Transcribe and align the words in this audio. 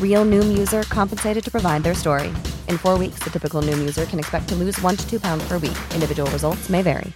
Real 0.00 0.24
Noom 0.24 0.56
user 0.56 0.82
compensated 0.84 1.44
to 1.44 1.50
provide 1.50 1.82
their 1.82 1.94
story. 1.94 2.28
In 2.68 2.78
four 2.78 2.96
weeks, 2.98 3.18
the 3.22 3.30
typical 3.30 3.60
Noom 3.60 3.78
user 3.78 4.06
can 4.06 4.18
expect 4.18 4.48
to 4.48 4.54
lose 4.54 4.80
one 4.80 4.96
to 4.96 5.06
two 5.10 5.20
pounds 5.20 5.46
per 5.46 5.58
week. 5.58 5.76
Individual 5.94 6.30
results 6.30 6.70
may 6.70 6.80
vary. 6.80 7.12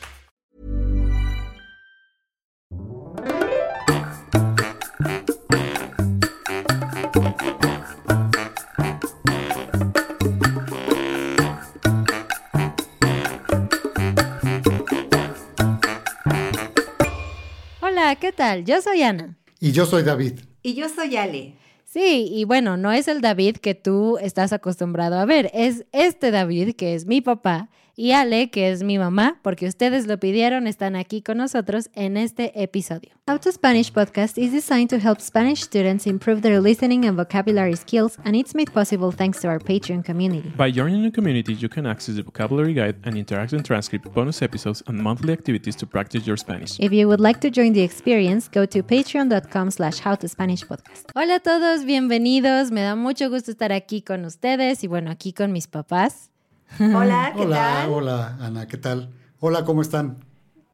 Hola, 17.82 18.16
¿qué 18.16 18.32
tal? 18.32 18.64
Yo 18.64 18.80
soy 18.80 19.02
Ana. 19.02 19.36
Y 19.60 19.72
yo 19.72 19.84
soy 19.84 20.02
David. 20.02 20.40
Y 20.62 20.74
yo 20.74 20.88
soy 20.88 21.16
Ale. 21.16 21.56
Sí, 21.92 22.28
y 22.30 22.44
bueno, 22.44 22.76
no 22.76 22.92
es 22.92 23.08
el 23.08 23.20
David 23.20 23.56
que 23.56 23.74
tú 23.74 24.16
estás 24.18 24.52
acostumbrado 24.52 25.18
a 25.18 25.24
ver, 25.24 25.50
es 25.52 25.86
este 25.90 26.30
David 26.30 26.76
que 26.76 26.94
es 26.94 27.04
mi 27.04 27.20
papá 27.20 27.68
y 28.00 28.12
Ale, 28.12 28.48
que 28.48 28.70
es 28.70 28.82
mi 28.82 28.96
mamá, 28.96 29.38
porque 29.42 29.66
ustedes 29.66 30.06
lo 30.06 30.18
pidieron, 30.18 30.66
están 30.66 30.96
aquí 30.96 31.20
con 31.20 31.36
nosotros 31.36 31.90
en 31.92 32.16
este 32.16 32.62
episodio. 32.62 33.10
How 33.28 33.38
to 33.38 33.52
Spanish 33.52 33.92
podcast 33.92 34.38
is 34.38 34.52
designed 34.52 34.88
to 34.88 34.96
help 34.96 35.20
Spanish 35.20 35.60
students 35.60 36.06
improve 36.06 36.40
their 36.40 36.62
listening 36.62 37.04
and 37.04 37.14
vocabulary 37.14 37.76
skills, 37.76 38.18
and 38.24 38.34
it's 38.34 38.54
made 38.54 38.72
possible 38.72 39.12
thanks 39.12 39.42
to 39.42 39.48
our 39.48 39.58
Patreon 39.58 40.02
community. 40.02 40.50
By 40.56 40.72
joining 40.72 41.02
the 41.02 41.10
community, 41.10 41.52
you 41.52 41.68
can 41.68 41.84
access 41.84 42.16
the 42.16 42.22
vocabulary 42.22 42.72
guide 42.72 42.96
and 43.04 43.16
interactive 43.16 43.62
transcript, 43.64 44.10
bonus 44.14 44.40
episodes, 44.40 44.82
and 44.86 44.98
monthly 44.98 45.34
activities 45.34 45.76
to 45.76 45.86
practice 45.86 46.26
your 46.26 46.38
Spanish. 46.38 46.80
If 46.80 46.92
you 46.94 47.06
would 47.06 47.20
like 47.20 47.40
to 47.42 47.50
join 47.50 47.74
the 47.74 47.82
experience, 47.82 48.48
go 48.48 48.64
to 48.64 48.82
patreon.com 48.82 49.72
slash 49.72 50.00
howtospanishpodcast. 50.00 51.10
Hola 51.14 51.34
a 51.34 51.40
todos, 51.40 51.84
bienvenidos. 51.84 52.70
Me 52.70 52.80
da 52.80 52.96
mucho 52.96 53.28
gusto 53.28 53.50
estar 53.50 53.72
aquí 53.72 54.00
con 54.00 54.24
ustedes 54.24 54.82
y 54.84 54.86
bueno, 54.86 55.10
aquí 55.10 55.34
con 55.34 55.52
mis 55.52 55.66
papás. 55.66 56.29
Hola, 56.78 57.32
¿qué 57.36 57.42
hola, 57.42 57.46
tal? 57.46 57.88
hola, 57.88 58.36
Ana, 58.40 58.66
¿qué 58.66 58.76
tal? 58.78 59.10
Hola, 59.40 59.64
¿cómo 59.64 59.82
están? 59.82 60.24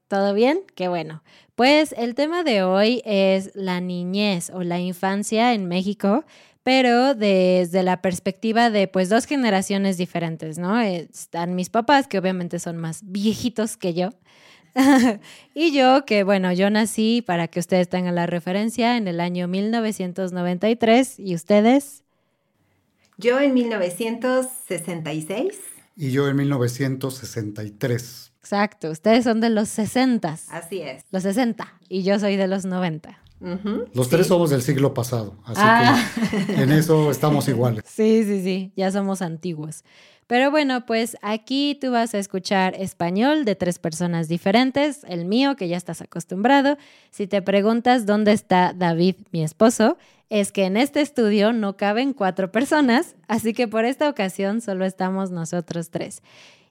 ¿Todo 0.08 0.34
bien? 0.34 0.60
Qué 0.74 0.88
bueno. 0.88 1.22
Pues 1.56 1.92
el 1.96 2.14
tema 2.14 2.42
de 2.44 2.62
hoy 2.62 3.02
es 3.04 3.50
la 3.54 3.80
niñez 3.80 4.50
o 4.50 4.62
la 4.62 4.78
infancia 4.78 5.52
en 5.54 5.66
México, 5.66 6.24
pero 6.62 7.14
desde 7.14 7.82
la 7.82 8.00
perspectiva 8.02 8.70
de 8.70 8.86
pues 8.88 9.08
dos 9.08 9.24
generaciones 9.26 9.96
diferentes, 9.98 10.58
¿no? 10.58 10.78
Están 10.80 11.54
mis 11.56 11.70
papás, 11.70 12.06
que 12.08 12.18
obviamente 12.18 12.58
son 12.60 12.76
más 12.76 13.00
viejitos 13.04 13.76
que 13.76 13.94
yo. 13.94 14.10
y 15.54 15.72
yo, 15.72 16.04
que 16.04 16.22
bueno, 16.24 16.52
yo 16.52 16.70
nací, 16.70 17.22
para 17.22 17.48
que 17.48 17.58
ustedes 17.60 17.88
tengan 17.88 18.14
la 18.14 18.26
referencia, 18.26 18.96
en 18.96 19.08
el 19.08 19.20
año 19.20 19.48
1993. 19.48 21.18
¿Y 21.18 21.34
ustedes? 21.34 22.04
Yo 23.18 23.40
en 23.40 23.54
1966. 23.54 25.75
Y 25.96 26.10
yo 26.10 26.28
en 26.28 26.36
1963. 26.36 28.32
Exacto, 28.40 28.90
ustedes 28.90 29.24
son 29.24 29.40
de 29.40 29.50
los 29.50 29.68
60. 29.70 30.36
Así 30.50 30.80
es. 30.80 31.04
Los 31.10 31.22
60 31.24 31.66
y 31.88 32.02
yo 32.04 32.18
soy 32.20 32.36
de 32.36 32.46
los 32.46 32.64
90. 32.64 33.18
Ujú, 33.40 33.84
Los 33.92 34.06
sí. 34.06 34.10
tres 34.12 34.28
somos 34.28 34.48
del 34.50 34.62
siglo 34.62 34.94
pasado, 34.94 35.36
así 35.44 35.60
Ah. 35.62 36.02
que 36.46 36.54
en 36.62 36.72
eso 36.72 37.10
estamos 37.10 37.48
iguales. 37.48 37.82
Sí, 37.86 38.22
sí, 38.24 38.42
sí, 38.42 38.72
ya 38.76 38.90
somos 38.92 39.20
antiguos. 39.20 39.84
Pero 40.26 40.50
bueno, 40.50 40.86
pues 40.86 41.16
aquí 41.22 41.78
tú 41.80 41.92
vas 41.92 42.14
a 42.14 42.18
escuchar 42.18 42.74
español 42.76 43.44
de 43.44 43.54
tres 43.54 43.78
personas 43.78 44.26
diferentes, 44.28 45.02
el 45.08 45.24
mío, 45.24 45.54
que 45.54 45.68
ya 45.68 45.76
estás 45.76 46.00
acostumbrado. 46.00 46.78
Si 47.10 47.26
te 47.28 47.42
preguntas 47.42 48.06
dónde 48.06 48.32
está 48.32 48.72
David, 48.74 49.16
mi 49.32 49.44
esposo, 49.44 49.98
es 50.28 50.52
que 50.52 50.64
en 50.64 50.76
este 50.76 51.00
estudio 51.00 51.52
no 51.52 51.76
caben 51.76 52.12
cuatro 52.12 52.50
personas, 52.50 53.14
así 53.28 53.52
que 53.52 53.68
por 53.68 53.84
esta 53.84 54.08
ocasión 54.08 54.60
solo 54.60 54.84
estamos 54.84 55.30
nosotros 55.30 55.90
tres. 55.90 56.22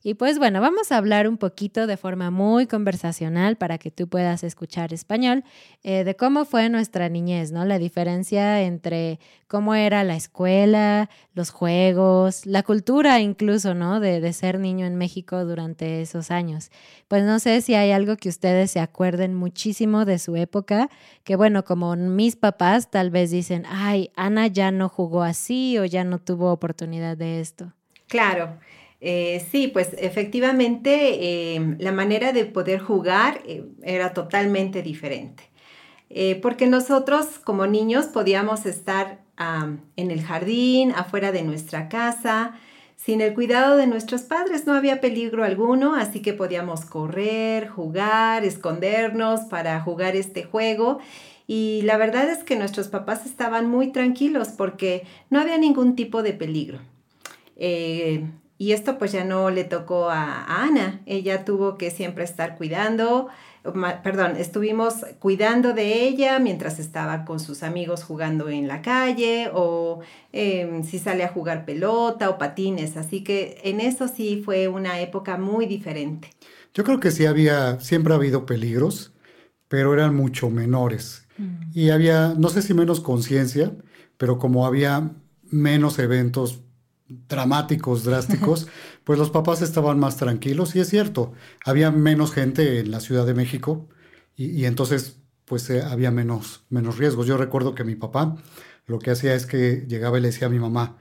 Y 0.07 0.13
pues 0.13 0.37
bueno, 0.37 0.61
vamos 0.61 0.91
a 0.91 0.97
hablar 0.97 1.27
un 1.27 1.37
poquito 1.37 1.87
de 1.87 1.97
forma 1.97 2.29
muy 2.29 2.67
conversacional 2.67 3.55
para 3.55 3.79
que 3.79 3.89
tú 3.89 4.07
puedas 4.07 4.43
escuchar 4.43 4.93
español 4.93 5.43
eh, 5.81 6.03
de 6.03 6.15
cómo 6.15 6.45
fue 6.45 6.69
nuestra 6.69 7.09
niñez, 7.09 7.51
¿no? 7.51 7.65
La 7.65 7.79
diferencia 7.79 8.61
entre 8.61 9.19
cómo 9.47 9.73
era 9.73 10.03
la 10.03 10.15
escuela, 10.15 11.09
los 11.33 11.49
juegos, 11.49 12.45
la 12.45 12.61
cultura 12.61 13.19
incluso, 13.19 13.73
¿no? 13.73 13.99
De, 13.99 14.21
de 14.21 14.31
ser 14.33 14.59
niño 14.59 14.85
en 14.85 14.95
México 14.95 15.43
durante 15.43 16.03
esos 16.03 16.29
años. 16.29 16.69
Pues 17.07 17.23
no 17.23 17.39
sé 17.39 17.61
si 17.61 17.73
hay 17.73 17.89
algo 17.89 18.15
que 18.15 18.29
ustedes 18.29 18.69
se 18.69 18.81
acuerden 18.81 19.33
muchísimo 19.33 20.05
de 20.05 20.19
su 20.19 20.35
época, 20.35 20.87
que 21.23 21.35
bueno, 21.35 21.65
como 21.65 21.95
mis 21.95 22.35
papás 22.35 22.91
tal 22.91 23.09
vez 23.09 23.31
dicen, 23.31 23.63
ay, 23.67 24.11
Ana 24.15 24.45
ya 24.45 24.69
no 24.69 24.87
jugó 24.87 25.23
así 25.23 25.79
o 25.79 25.85
ya 25.85 26.03
no 26.03 26.19
tuvo 26.19 26.51
oportunidad 26.51 27.17
de 27.17 27.39
esto. 27.39 27.73
Claro. 28.07 28.59
Eh, 29.07 29.45
sí, 29.51 29.67
pues 29.67 29.95
efectivamente 29.99 31.53
eh, 31.53 31.75
la 31.77 31.91
manera 31.91 32.33
de 32.33 32.43
poder 32.45 32.79
jugar 32.79 33.39
eh, 33.45 33.63
era 33.83 34.13
totalmente 34.13 34.81
diferente. 34.81 35.43
Eh, 36.09 36.39
porque 36.41 36.65
nosotros 36.65 37.37
como 37.43 37.67
niños 37.67 38.07
podíamos 38.07 38.65
estar 38.65 39.19
en 39.37 40.11
el 40.11 40.23
jardín, 40.23 40.91
afuera 40.95 41.31
de 41.31 41.43
nuestra 41.43 41.87
casa, 41.87 42.55
sin 42.95 43.21
el 43.21 43.35
cuidado 43.35 43.77
de 43.77 43.85
nuestros 43.85 44.23
padres. 44.23 44.65
No 44.65 44.73
había 44.73 45.01
peligro 45.01 45.43
alguno, 45.43 45.93
así 45.93 46.23
que 46.23 46.33
podíamos 46.33 46.85
correr, 46.85 47.67
jugar, 47.67 48.43
escondernos 48.43 49.41
para 49.41 49.79
jugar 49.81 50.15
este 50.15 50.45
juego. 50.45 50.97
Y 51.45 51.81
la 51.83 51.97
verdad 51.97 52.27
es 52.27 52.43
que 52.43 52.55
nuestros 52.55 52.87
papás 52.87 53.27
estaban 53.27 53.69
muy 53.69 53.91
tranquilos 53.91 54.47
porque 54.47 55.03
no 55.29 55.39
había 55.39 55.59
ningún 55.59 55.95
tipo 55.95 56.23
de 56.23 56.33
peligro. 56.33 56.79
Y 58.57 58.71
esto 58.71 58.97
pues 58.97 59.11
ya 59.11 59.23
no 59.25 59.49
le 59.49 59.63
tocó 59.65 60.09
a, 60.09 60.43
a 60.43 60.63
Ana. 60.63 61.01
Ella 61.05 61.45
tuvo 61.45 61.77
que 61.77 61.91
siempre 61.91 62.23
estar 62.23 62.57
cuidando, 62.57 63.27
ma- 63.73 64.01
perdón, 64.01 64.35
estuvimos 64.37 65.05
cuidando 65.19 65.73
de 65.73 66.03
ella 66.07 66.39
mientras 66.39 66.79
estaba 66.79 67.25
con 67.25 67.39
sus 67.39 67.63
amigos 67.63 68.03
jugando 68.03 68.49
en 68.49 68.67
la 68.67 68.81
calle 68.81 69.49
o 69.53 69.99
em, 70.31 70.83
si 70.83 70.99
sale 70.99 71.23
a 71.23 71.29
jugar 71.29 71.65
pelota 71.65 72.29
o 72.29 72.37
patines. 72.37 72.97
Así 72.97 73.23
que 73.23 73.59
en 73.63 73.81
eso 73.81 74.07
sí 74.07 74.41
fue 74.43 74.67
una 74.67 74.99
época 75.01 75.37
muy 75.37 75.65
diferente. 75.65 76.29
Yo 76.73 76.83
creo 76.83 76.99
que 76.99 77.11
sí 77.11 77.25
había, 77.25 77.79
siempre 77.79 78.13
ha 78.13 78.17
habido 78.17 78.45
peligros, 78.45 79.13
pero 79.67 79.93
eran 79.93 80.15
mucho 80.15 80.49
menores. 80.49 81.27
Y 81.73 81.89
había, 81.89 82.33
no 82.37 82.49
sé 82.49 82.61
si 82.61 82.73
menos 82.73 83.01
conciencia, 83.01 83.73
pero 84.17 84.37
como 84.39 84.65
había 84.65 85.11
menos 85.43 85.99
eventos 85.99 86.61
dramáticos, 87.07 88.03
drásticos, 88.03 88.67
pues 89.03 89.19
los 89.19 89.29
papás 89.29 89.61
estaban 89.61 89.99
más 89.99 90.17
tranquilos 90.17 90.75
y 90.75 90.79
es 90.79 90.89
cierto, 90.89 91.33
había 91.63 91.91
menos 91.91 92.31
gente 92.31 92.79
en 92.79 92.91
la 92.91 92.99
Ciudad 92.99 93.25
de 93.25 93.33
México 93.33 93.87
y, 94.35 94.65
entonces 94.65 95.21
pues 95.45 95.69
eh, 95.69 95.81
había 95.83 96.11
menos, 96.11 96.65
menos 96.69 96.97
riesgos. 96.97 97.27
Yo 97.27 97.37
recuerdo 97.37 97.75
que 97.75 97.83
mi 97.83 97.95
papá 97.95 98.35
lo 98.87 98.99
que 98.99 99.11
hacía 99.11 99.35
es 99.35 99.45
que 99.45 99.85
llegaba 99.87 100.17
y 100.17 100.21
le 100.21 100.29
decía 100.29 100.47
a 100.47 100.51
mi 100.51 100.59
mamá, 100.59 100.97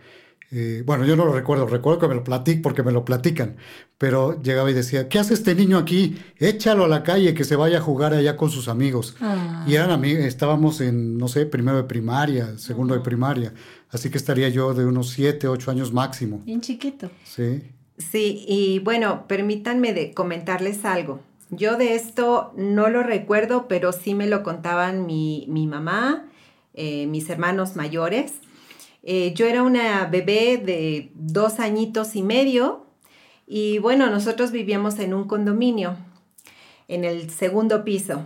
eh, 0.51 0.83
bueno, 0.87 1.05
yo 1.05 1.17
no 1.17 1.25
lo 1.25 1.33
recuerdo, 1.33 1.67
recuerdo 1.67 2.01
que 2.01 2.09
me 2.09 2.15
lo 2.15 2.25
platico 2.25 2.63
porque 2.63 2.83
me 2.83 2.93
lo 2.93 3.05
platican, 3.05 3.57
pero 3.99 4.41
llegaba 4.43 4.71
y 4.71 4.75
decía, 4.75 5.09
¿qué 5.09 5.19
hace 5.19 5.35
este 5.35 5.55
niño 5.55 5.79
aquí? 5.79 6.17
Échalo 6.39 6.85
a 6.85 6.89
la 6.89 7.03
calle, 7.03 7.35
que 7.35 7.45
se 7.45 7.57
vaya 7.57 7.79
a 7.79 7.81
jugar 7.81 8.15
allá 8.15 8.37
con 8.37 8.51
sus 8.51 8.69
amigos. 8.69 9.17
Ah. 9.21 9.65
Y 9.67 9.75
eran 9.75 9.91
amigos, 9.91 10.25
estábamos 10.25 10.81
en, 10.81 11.19
no 11.19 11.29
sé, 11.29 11.47
primero 11.47 11.77
de 11.79 11.85
primaria, 11.85 12.59
segundo 12.59 12.95
de 12.95 13.01
primaria, 13.01 13.53
así 13.91 14.11
que 14.11 14.19
estaría 14.19 14.49
yo 14.49 14.75
de 14.75 14.85
unos 14.85 15.11
siete, 15.11 15.49
ocho 15.49 15.71
años 15.71 15.93
máximo. 15.93 16.43
Bien 16.45 16.61
chiquito. 16.61 17.11
Sí. 17.25 17.63
Sí, 17.99 18.45
y 18.49 18.81
bueno, 18.81 19.27
permítanme 19.29 19.93
de 19.93 20.13
comentarles 20.13 20.85
algo. 20.85 21.21
Yo 21.51 21.77
de 21.77 21.95
esto 21.95 22.53
no 22.57 22.89
lo 22.89 23.03
recuerdo, 23.03 23.69
pero 23.69 23.93
sí 23.93 24.15
me 24.15 24.27
lo 24.27 24.43
contaban 24.43 25.07
mi, 25.07 25.47
mamá, 25.49 26.27
eh, 26.75 27.07
mis 27.07 27.29
hermanos 27.31 27.77
mayores. 27.77 28.35
Eh, 29.07 29.35
yo 29.35 29.47
era 29.47 29.63
una 29.63 30.07
bebé 30.07 30.57
de 30.57 31.13
dos 31.15 31.61
añitos 31.61 32.17
y 32.17 32.23
medio 32.23 32.87
y 33.47 33.79
bueno, 33.79 34.09
nosotros 34.09 34.51
vivíamos 34.51 34.99
en 34.99 35.13
un 35.13 35.25
condominio, 35.25 35.97
en 36.89 37.05
el 37.05 37.31
segundo 37.31 37.85
piso. 37.85 38.25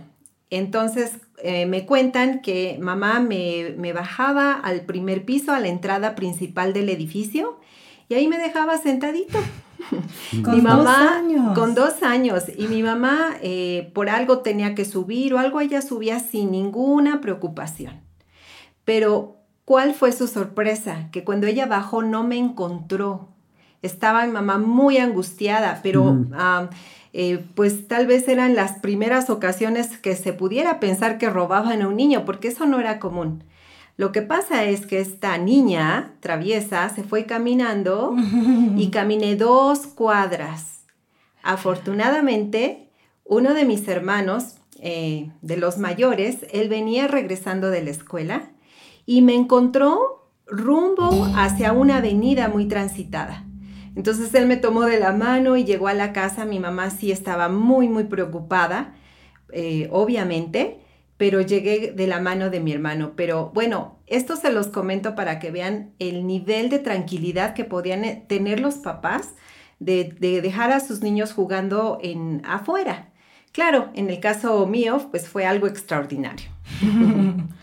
Entonces 0.49 1.17
eh, 1.43 1.65
me 1.65 1.85
cuentan 1.85 2.41
que 2.41 2.77
mamá 2.81 3.19
me, 3.19 3.93
bajaba 3.93 4.53
al 4.53 4.81
primer 4.81 5.25
piso, 5.25 5.51
a 5.51 5.59
la 5.59 5.67
entrada 5.67 6.15
principal 6.15 6.73
del 6.73 6.89
edificio, 6.89 7.59
y 8.07 8.15
ahí 8.15 8.27
me 8.27 8.37
dejaba 8.37 8.77
sentadito. 8.77 9.37
Con 10.43 10.55
mi 10.55 10.61
mamá, 10.61 11.17
años. 11.17 11.57
Con 11.57 11.75
dos 11.75 12.03
años. 12.03 12.45
Y 12.57 12.67
mi 12.67 12.83
mamá 12.83 13.37
eh, 13.41 13.91
por 13.93 14.09
algo 14.09 14.39
tenía 14.39 14.75
que 14.75 14.85
subir 14.85 15.33
o 15.33 15.39
algo, 15.39 15.59
ella 15.61 15.81
subía 15.81 16.19
sin 16.19 16.51
ninguna 16.51 17.21
preocupación. 17.21 18.01
Pero 18.85 19.38
¿Cuál 19.69 19.93
fue 19.93 20.11
su 20.13 20.25
sorpresa? 20.25 21.09
Que 21.11 21.23
cuando 21.23 21.45
ella 21.45 21.67
bajó 21.67 22.01
no 22.01 22.23
me 22.23 22.39
encontró. 22.39 23.27
Estaba 23.83 24.25
mi 24.25 24.31
mamá 24.31 24.57
muy 24.57 24.97
angustiada, 24.97 25.81
pero 25.83 26.25
eh, 27.13 27.45
pues 27.53 27.87
tal 27.87 28.07
vez 28.07 28.27
eran 28.27 28.55
las 28.55 28.79
primeras 28.79 29.29
ocasiones 29.29 29.99
que 29.99 30.15
se 30.15 30.33
pudiera 30.33 30.79
pensar 30.79 31.19
que 31.19 31.29
robaban 31.29 31.83
a 31.83 31.87
un 31.87 31.97
niño, 31.97 32.25
porque 32.25 32.47
eso 32.47 32.65
no 32.65 32.79
era 32.79 32.97
común. 32.97 33.43
Lo 33.95 34.11
que 34.11 34.23
pasa 34.23 34.63
es 34.63 34.87
que 34.87 35.01
esta 35.01 35.37
niña 35.37 36.13
traviesa 36.19 36.89
se 36.89 37.03
fue 37.03 37.27
caminando 37.27 38.15
y 38.75 38.89
caminé 38.91 39.35
dos 39.35 39.85
cuadras. 39.85 40.79
Afortunadamente, 41.43 42.89
uno 43.23 43.53
de 43.53 43.65
mis 43.65 43.87
hermanos, 43.87 44.55
eh, 44.79 45.29
de 45.43 45.57
los 45.57 45.77
mayores, 45.77 46.39
él 46.51 46.69
venía 46.69 47.07
regresando 47.07 47.69
de 47.69 47.83
la 47.83 47.91
escuela 47.91 48.49
y 49.09 49.23
me 49.23 49.33
encontró 49.33 50.29
rumbo 50.45 51.25
hacia 51.35 51.71
una 51.71 51.97
avenida 51.97 52.47
muy 52.47 52.67
transitada. 52.67 53.43
Entonces 53.95 54.31
él 54.35 54.45
me 54.45 54.55
tomó 54.55 54.83
de 54.83 54.99
la 54.99 55.13
mano 55.13 55.57
y 55.57 55.63
llegó 55.63 55.87
a 55.87 55.95
la 55.95 56.13
casa. 56.13 56.45
Mi 56.45 56.59
mamá 56.59 56.91
sí 56.91 57.11
estaba 57.11 57.49
muy, 57.49 57.89
muy 57.89 58.03
preocupada, 58.03 58.93
eh, 59.51 59.89
obviamente, 59.91 60.81
pero 61.17 61.41
llegué 61.41 61.91
de 61.91 62.05
la 62.05 62.19
mano 62.19 62.51
de 62.51 62.59
mi 62.59 62.71
hermano. 62.71 63.13
Pero 63.15 63.49
bueno, 63.51 63.97
esto 64.05 64.35
se 64.35 64.51
los 64.51 64.67
comento 64.67 65.15
para 65.15 65.39
que 65.39 65.49
vean 65.49 65.95
el 65.97 66.27
nivel 66.27 66.69
de 66.69 66.77
tranquilidad 66.77 67.55
que 67.55 67.65
podían 67.65 68.05
eh, 68.05 68.23
tener 68.29 68.59
los 68.59 68.75
papás 68.75 69.33
de, 69.79 70.15
de 70.19 70.39
dejar 70.41 70.71
a 70.71 70.81
sus 70.81 71.01
niños 71.01 71.33
jugando 71.33 71.97
en 72.03 72.43
afuera. 72.45 73.09
Claro, 73.53 73.89
en 73.95 74.11
el 74.11 74.19
caso 74.19 74.67
mío, 74.67 75.07
pues 75.09 75.27
fue 75.27 75.47
algo 75.47 75.65
extraordinario. 75.65 76.51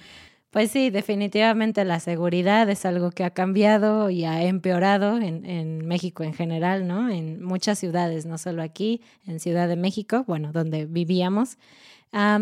Pues 0.56 0.70
sí, 0.70 0.88
definitivamente 0.88 1.84
la 1.84 2.00
seguridad 2.00 2.70
es 2.70 2.86
algo 2.86 3.10
que 3.10 3.24
ha 3.24 3.30
cambiado 3.30 4.08
y 4.08 4.24
ha 4.24 4.42
empeorado 4.42 5.18
en, 5.18 5.86
México 5.86 6.22
en 6.22 6.32
general, 6.32 6.88
¿no? 6.88 7.10
En 7.10 7.44
muchas 7.44 7.78
ciudades, 7.78 8.24
no 8.24 8.38
solo 8.38 8.62
aquí, 8.62 9.02
en 9.26 9.38
Ciudad 9.38 9.68
de 9.68 9.76
México, 9.76 10.24
bueno, 10.26 10.52
donde 10.52 10.86
vivíamos. 10.86 11.58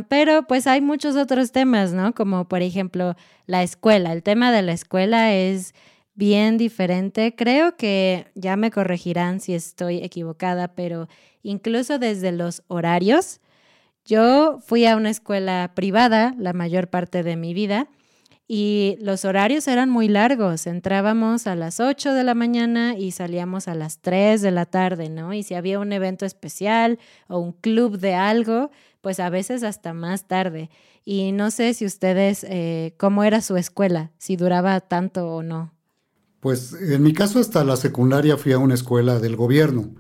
pero 0.09 0.45
pues 0.47 0.69
hay 0.69 0.81
muchos 0.81 1.17
otros 1.17 1.51
temas, 1.51 1.93
¿no? 1.93 2.15
Como 2.15 2.47
por 2.47 2.63
ejemplo 2.63 3.17
la 3.47 3.65
escuela. 3.65 4.13
El 4.13 4.23
tema 4.23 4.53
de 4.53 4.63
la 4.63 4.75
escuela 4.75 5.35
es 5.35 5.75
bien 6.15 6.57
diferente. 6.57 7.35
Creo 7.35 7.77
que 7.77 8.29
ya 8.37 8.55
me 8.55 8.71
corregirán 8.71 9.41
si 9.41 9.55
estoy 9.55 10.05
equivocada, 10.05 10.69
pero 10.69 11.09
incluso 11.43 11.99
desde 11.99 12.31
los 12.31 12.63
horarios. 12.69 13.41
Yo 14.05 14.61
fui 14.61 14.87
a 14.87 14.97
una 14.97 15.11
escuela 15.11 15.73
privada 15.75 16.33
la 16.39 16.53
mayor 16.53 16.87
parte 16.89 17.25
de 17.25 17.35
mi 17.35 17.55
vida 17.55 17.89
y 18.47 18.99
los 19.01 19.25
horarios 19.25 19.67
eran 19.69 19.89
muy 19.89 20.09
largos. 20.09 20.67
Entrábamos 20.67 21.47
a 21.47 21.55
las 21.55 21.81
8 21.81 22.13
de 22.13 22.25
la 22.25 22.35
mañana 22.35 22.97
y 22.97 23.13
salíamos 23.13 23.69
a 23.69 23.75
las 23.75 24.01
3 24.01 24.43
de 24.43 24.51
la 24.51 24.67
tarde, 24.67 25.09
¿no? 25.09 25.33
Y 25.33 25.43
si 25.43 25.55
había 25.55 25.79
un 25.79 25.93
evento 25.93 26.27
especial 26.27 26.99
o 27.27 27.39
un 27.39 27.53
club 27.53 27.99
de 27.99 28.15
algo, 28.15 28.71
pues 29.01 29.19
a 29.19 29.31
veces 29.31 29.63
hasta 29.63 29.95
más 29.95 30.29
tarde. 30.29 30.71
Y 31.05 31.33
no 31.33 31.51
sé 31.51 31.73
si 31.75 31.87
ustedes, 31.87 32.45
eh, 32.49 32.95
cómo 32.99 33.25
era 33.25 33.41
su 33.41 33.57
escuela, 33.57 34.13
si 34.19 34.37
duraba 34.37 34.81
tanto 34.81 35.27
o 35.29 35.43
no. 35.43 35.73
Pues 36.41 36.75
en 36.75 37.03
mi 37.03 37.15
caso 37.15 37.41
hasta 37.41 37.65
la 37.65 37.77
secundaria 37.77 38.37
fui 38.37 38.53
a 38.53 38.59
una 38.59 38.75
escuela 38.75 39.21
del 39.21 39.37
gobierno, 39.37 39.95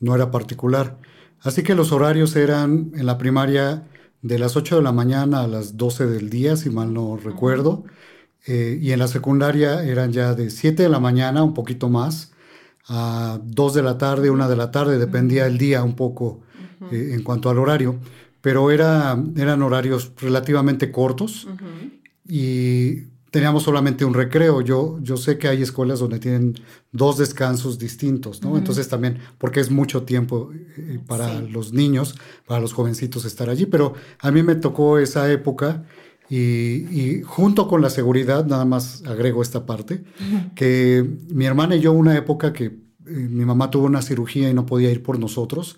no 0.00 0.14
era 0.14 0.30
particular. 0.30 0.98
Así 1.40 1.62
que 1.62 1.74
los 1.74 1.92
horarios 1.92 2.36
eran 2.36 2.92
en 2.94 3.06
la 3.06 3.16
primaria 3.16 3.84
de 4.22 4.38
las 4.38 4.56
8 4.56 4.76
de 4.76 4.82
la 4.82 4.92
mañana 4.92 5.42
a 5.42 5.46
las 5.48 5.76
12 5.76 6.06
del 6.06 6.30
día, 6.30 6.56
si 6.56 6.70
mal 6.70 6.92
no 6.92 7.16
recuerdo. 7.16 7.84
Eh, 8.46 8.78
y 8.80 8.92
en 8.92 8.98
la 8.98 9.08
secundaria 9.08 9.82
eran 9.84 10.12
ya 10.12 10.34
de 10.34 10.50
7 10.50 10.82
de 10.84 10.88
la 10.88 11.00
mañana, 11.00 11.42
un 11.42 11.54
poquito 11.54 11.88
más, 11.88 12.32
a 12.88 13.40
2 13.42 13.74
de 13.74 13.82
la 13.82 13.98
tarde, 13.98 14.30
1 14.30 14.48
de 14.48 14.56
la 14.56 14.70
tarde, 14.70 14.98
dependía 14.98 15.46
el 15.46 15.58
día 15.58 15.82
un 15.82 15.96
poco 15.96 16.40
eh, 16.92 17.10
en 17.12 17.22
cuanto 17.22 17.50
al 17.50 17.58
horario. 17.58 17.96
Pero 18.40 18.70
era, 18.70 19.20
eran 19.36 19.62
horarios 19.62 20.12
relativamente 20.18 20.92
cortos 20.92 21.48
y 22.28 23.02
teníamos 23.36 23.64
solamente 23.64 24.06
un 24.06 24.14
recreo. 24.14 24.62
Yo, 24.62 24.98
yo 25.02 25.18
sé 25.18 25.36
que 25.36 25.46
hay 25.46 25.60
escuelas 25.60 25.98
donde 25.98 26.18
tienen 26.18 26.54
dos 26.90 27.18
descansos 27.18 27.78
distintos, 27.78 28.42
¿no? 28.42 28.56
Entonces 28.56 28.88
también, 28.88 29.18
porque 29.36 29.60
es 29.60 29.70
mucho 29.70 30.04
tiempo 30.04 30.52
eh, 30.54 30.98
para 31.06 31.42
los 31.42 31.74
niños, 31.74 32.14
para 32.46 32.62
los 32.62 32.72
jovencitos 32.72 33.26
estar 33.26 33.50
allí, 33.50 33.66
pero 33.66 33.92
a 34.20 34.30
mí 34.30 34.42
me 34.42 34.54
tocó 34.54 34.98
esa 34.98 35.30
época 35.30 35.84
y, 36.30 37.20
junto 37.26 37.68
con 37.68 37.82
la 37.82 37.90
seguridad, 37.90 38.46
nada 38.46 38.64
más 38.64 39.02
agrego 39.04 39.42
esta 39.42 39.66
parte, 39.66 40.02
que 40.54 41.06
mi 41.28 41.44
hermana 41.44 41.76
y 41.76 41.80
yo 41.80 41.92
una 41.92 42.16
época 42.16 42.54
que 42.54 42.64
eh, 42.64 42.72
mi 43.04 43.44
mamá 43.44 43.70
tuvo 43.70 43.84
una 43.84 44.00
cirugía 44.00 44.48
y 44.48 44.54
no 44.54 44.64
podía 44.64 44.90
ir 44.90 45.02
por 45.02 45.18
nosotros, 45.18 45.76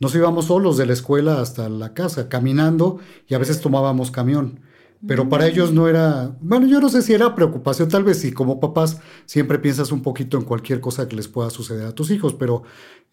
nos 0.00 0.12
íbamos 0.16 0.46
solos 0.46 0.76
de 0.76 0.86
la 0.86 0.92
escuela 0.92 1.40
hasta 1.40 1.68
la 1.68 1.94
casa, 1.94 2.28
caminando 2.28 2.98
y 3.28 3.34
a 3.34 3.38
veces 3.38 3.60
tomábamos 3.60 4.10
camión. 4.10 4.65
Pero 5.06 5.28
para 5.28 5.46
ellos 5.46 5.72
no 5.72 5.88
era, 5.88 6.36
bueno, 6.40 6.66
yo 6.66 6.80
no 6.80 6.88
sé 6.88 7.02
si 7.02 7.12
era 7.12 7.34
preocupación, 7.34 7.88
tal 7.88 8.04
vez 8.04 8.18
sí, 8.18 8.32
como 8.32 8.60
papás 8.60 9.00
siempre 9.24 9.58
piensas 9.58 9.92
un 9.92 10.02
poquito 10.02 10.36
en 10.36 10.44
cualquier 10.44 10.80
cosa 10.80 11.08
que 11.08 11.16
les 11.16 11.28
pueda 11.28 11.50
suceder 11.50 11.86
a 11.86 11.94
tus 11.94 12.10
hijos, 12.10 12.34
pero 12.34 12.64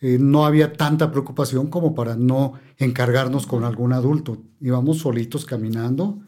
eh, 0.02 0.18
no 0.20 0.46
había 0.46 0.74
tanta 0.74 1.12
preocupación 1.12 1.68
como 1.68 1.94
para 1.94 2.16
no 2.16 2.54
encargarnos 2.78 3.46
con 3.46 3.64
algún 3.64 3.94
adulto. 3.94 4.38
Íbamos 4.60 5.00
solitos 5.00 5.46
caminando 5.46 6.20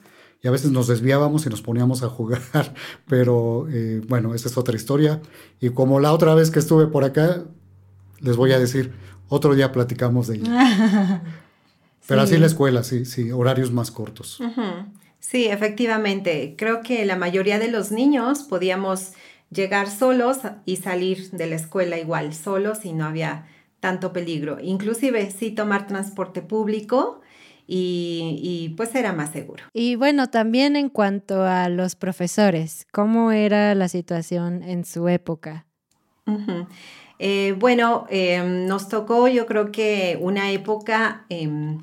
y 0.41 0.48
a 0.48 0.51
veces 0.51 0.72
nos 0.72 0.88
desviábamos 0.88 1.45
y 1.45 1.50
nos 1.50 1.62
poníamos 1.62 2.03
a 2.03 2.10
jugar, 2.10 2.41
pero 3.07 3.67
eh, 3.69 4.01
bueno, 4.07 4.34
esa 4.34 4.50
es 4.50 4.57
otra 4.57 4.75
historia. 4.75 5.22
Y 5.60 5.69
como 5.69 6.00
la 6.00 6.13
otra 6.13 6.36
vez 6.36 6.51
que 6.51 6.60
estuve 6.60 6.88
por 6.88 7.03
acá, 7.03 7.43
les 8.19 8.36
voy 8.36 8.51
a 8.51 8.60
decir, 8.60 8.93
otro 9.27 9.55
día 9.55 9.72
platicamos 9.72 10.27
de 10.27 10.36
ella. 10.36 11.24
Pero 12.07 12.22
así 12.22 12.38
la 12.38 12.45
escuela, 12.45 12.84
sí, 12.84 13.05
sí, 13.05 13.31
horarios 13.31 13.72
más 13.72 13.89
cortos. 13.89 14.39
Sí, 15.27 15.46
efectivamente. 15.46 16.53
Creo 16.55 16.84
que 16.84 17.03
la 17.03 17.15
mayoría 17.15 17.58
de 17.58 17.67
los 17.67 17.91
niños 17.91 18.44
podíamos 18.44 19.13
llegar 19.50 19.89
solos 19.89 20.38
y 20.65 20.75
salir 20.75 21.32
de 21.32 21.48
la 21.48 21.55
escuela 21.55 21.98
igual, 21.98 22.36
solos 22.36 22.86
y 22.86 22.94
no 22.94 23.05
había 23.05 23.48
tanto 23.79 24.13
peligro. 24.13 24.60
Inclusive 24.62 25.32
sí 25.32 25.50
tomar 25.50 25.88
transporte 25.88 26.44
público 26.44 27.22
y, 27.65 28.75
pues 28.77 28.94
era 28.94 29.13
más 29.13 29.32
seguro. 29.32 29.63
Y 29.74 29.96
bueno, 29.96 30.29
también 30.29 30.75
en 30.75 30.89
cuanto 30.89 31.41
a 31.41 31.70
los 31.70 31.96
profesores, 31.96 32.86
¿cómo 32.91 33.32
era 33.32 33.74
la 33.74 33.88
situación 33.88 34.62
en 34.62 34.86
su 34.86 35.08
época? 35.08 35.65
Eh, 37.17 37.55
bueno, 37.58 38.05
em, 38.12 38.67
nos 38.67 38.89
tocó 38.89 39.27
yo 39.27 39.48
creo 39.48 39.72
que 39.72 40.20
una 40.22 40.51
época 40.51 41.25
em, 41.29 41.82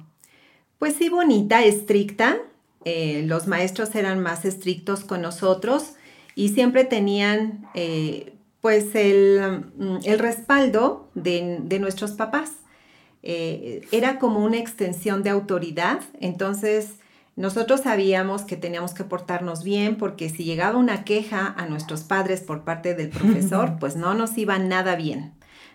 pues 0.79 0.95
sí 0.95 1.09
bonita, 1.09 1.65
estricta, 1.65 2.39
eh, 2.85 3.25
los 3.27 3.47
maestros 3.47 3.95
eran 3.95 4.21
más 4.21 4.45
estrictos 4.45 5.05
con 5.05 5.23
nosotros 5.23 5.95
y 6.35 6.51
siempre 6.51 6.85
tenían 6.85 7.67
eh, 7.75 8.35
Pues 8.61 8.95
el, 8.95 9.65
mm, 9.77 9.99
el 10.05 10.19
respaldo 10.19 11.11
de, 11.15 11.59
de, 11.63 11.79
nuestros 11.81 12.13
papás. 12.13 12.53
Eh, 13.25 13.83
era 13.93 14.19
como 14.19 14.45
una 14.45 14.59
extensión 14.59 15.23
de 15.23 15.31
autoridad, 15.31 16.01
entonces 16.21 16.95
nosotros 17.35 17.81
sabíamos 17.81 18.43
que 18.43 18.57
teníamos 18.57 18.95
que 18.95 19.05
portarnos 19.05 19.65
bien 19.65 19.97
porque 19.97 20.29
si 20.29 20.45
llegaba 20.45 20.77
una 20.77 21.05
queja 21.05 21.55
a 21.57 21.67
nuestros 21.67 22.03
padres 22.03 22.41
por 22.41 22.65
parte 22.65 22.95
del 22.95 23.09
profesor, 23.19 23.79
pues 23.81 23.97
no 23.97 24.15
nos 24.15 24.37
iba 24.37 24.59
nada 24.59 24.97
bien, 24.97 25.33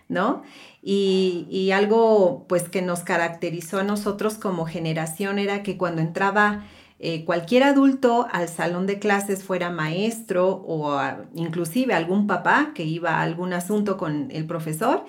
¿no? 0.08 0.42
Y, 0.82 1.70
algo 1.72 2.46
pues 2.48 2.68
que 2.68 2.80
nos 2.80 3.00
caracterizó 3.00 3.80
a 3.80 3.84
nosotros 3.84 4.34
como 4.34 4.64
generación 4.64 5.38
era 5.38 5.62
que 5.62 5.76
cuando 5.76 6.00
entraba 6.00 6.64
eh, 7.00 7.24
cualquier 7.24 7.62
adulto 7.62 8.26
al 8.32 8.48
salón 8.48 8.86
de 8.86 8.98
clases, 8.98 9.44
fuera 9.44 9.70
maestro 9.70 10.64
o 10.66 11.00
inclusive 11.34 11.94
algún 11.94 12.26
papá 12.26 12.72
que 12.74 12.84
iba 12.84 13.16
a 13.16 13.22
algún 13.22 13.52
asunto 13.52 13.96
con 13.96 14.30
el 14.32 14.46
profesor, 14.46 15.04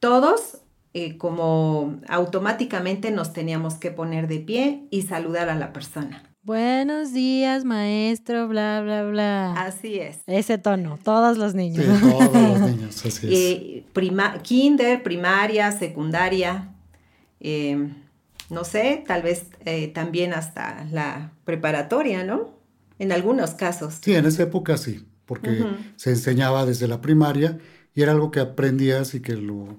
todos 0.00 0.58
eh, 0.92 1.18
como 1.18 2.00
automáticamente 2.08 3.12
nos 3.12 3.32
teníamos 3.32 3.74
que 3.74 3.92
poner 3.92 4.26
de 4.26 4.40
pie 4.40 4.88
y 4.90 5.02
saludar 5.02 5.48
a 5.48 5.54
la 5.54 5.72
persona. 5.72 6.24
Buenos 6.42 7.12
días, 7.12 7.64
maestro, 7.64 8.48
bla, 8.48 8.80
bla, 8.82 9.04
bla. 9.04 9.52
Así 9.52 10.00
es. 10.00 10.22
Ese 10.26 10.58
tono, 10.58 10.98
todos 11.04 11.36
los 11.36 11.54
niños. 11.54 11.84
Sí, 11.84 12.10
todos 12.10 12.32
los 12.32 12.60
niños, 12.60 13.06
así 13.06 13.26
es. 13.26 13.84
Eh, 13.94 14.40
kinder, 14.42 15.02
primaria, 15.02 15.70
secundaria, 15.70 16.74
eh, 17.38 17.92
no 18.50 18.64
sé, 18.64 19.04
tal 19.06 19.22
vez 19.22 19.46
también 19.94 20.34
hasta 20.34 20.84
la 20.90 21.32
preparatoria, 21.44 22.24
¿no? 22.24 22.58
En 22.98 23.12
algunos 23.12 23.52
casos. 23.52 23.98
Sí, 24.02 24.14
en 24.14 24.26
esa 24.26 24.42
época 24.42 24.76
sí, 24.76 25.06
porque 25.24 25.64
se 25.96 26.10
enseñaba 26.10 26.66
desde 26.66 26.88
la 26.88 27.00
primaria 27.00 27.58
y 27.94 28.02
era 28.02 28.12
algo 28.12 28.30
que 28.30 28.40
aprendías 28.40 29.14
y 29.14 29.20
que 29.20 29.36
lo 29.36 29.78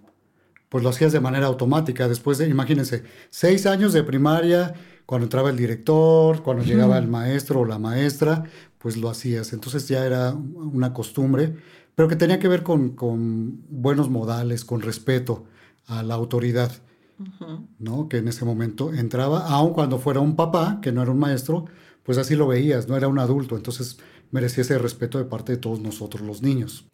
pues 0.72 0.86
lo 0.86 0.90
hacías 0.90 1.12
de 1.12 1.20
manera 1.20 1.48
automática. 1.48 2.08
Después 2.08 2.38
de, 2.38 2.48
imagínense, 2.48 3.04
seis 3.30 3.66
años 3.66 3.92
de 3.92 4.06
primaria, 4.06 4.74
cuando 5.06 5.26
entraba 5.26 5.50
el 5.50 5.58
director, 5.58 6.44
cuando 6.44 6.64
llegaba 6.64 6.98
el 6.98 7.10
maestro 7.10 7.60
o 7.60 7.66
la 7.66 7.78
maestra, 7.78 8.46
pues 8.78 8.96
lo 8.96 9.10
hacías. 9.10 9.52
Entonces 9.52 9.90
ya 9.90 10.06
era 10.06 10.34
una 10.34 10.94
costumbre, 10.94 11.58
pero 11.94 12.08
que 12.08 12.16
tenía 12.16 12.40
que 12.40 12.48
ver 12.48 12.64
con, 12.64 12.96
buenos 13.70 14.10
modales, 14.10 14.64
con 14.64 14.80
respeto 14.80 15.44
a 15.88 16.04
la 16.04 16.14
autoridad, 16.14 16.72
¿no? 17.80 18.10
Que 18.10 18.18
en 18.18 18.28
ese 18.28 18.46
momento 18.46 18.94
entraba, 18.94 19.48
aun 19.48 19.74
cuando 19.74 20.00
fuera 20.00 20.20
un 20.20 20.36
papá, 20.36 20.80
que 20.82 20.92
no 20.92 21.02
era 21.02 21.12
un 21.12 21.20
maestro, 21.20 21.66
pues 22.04 22.18
así 22.18 22.36
lo 22.36 22.48
veías, 22.48 22.88
no 22.88 22.98
era 22.98 23.08
un 23.08 23.20
adulto, 23.20 23.56
entonces 23.56 24.00
merecía 24.32 24.62
ese 24.62 24.78
respeto 24.78 25.18
de 25.18 25.26
parte 25.26 25.54
de 25.54 25.58
todos 25.58 25.80
nosotros 25.80 26.22
los 26.26 26.42
niños. 26.42 26.86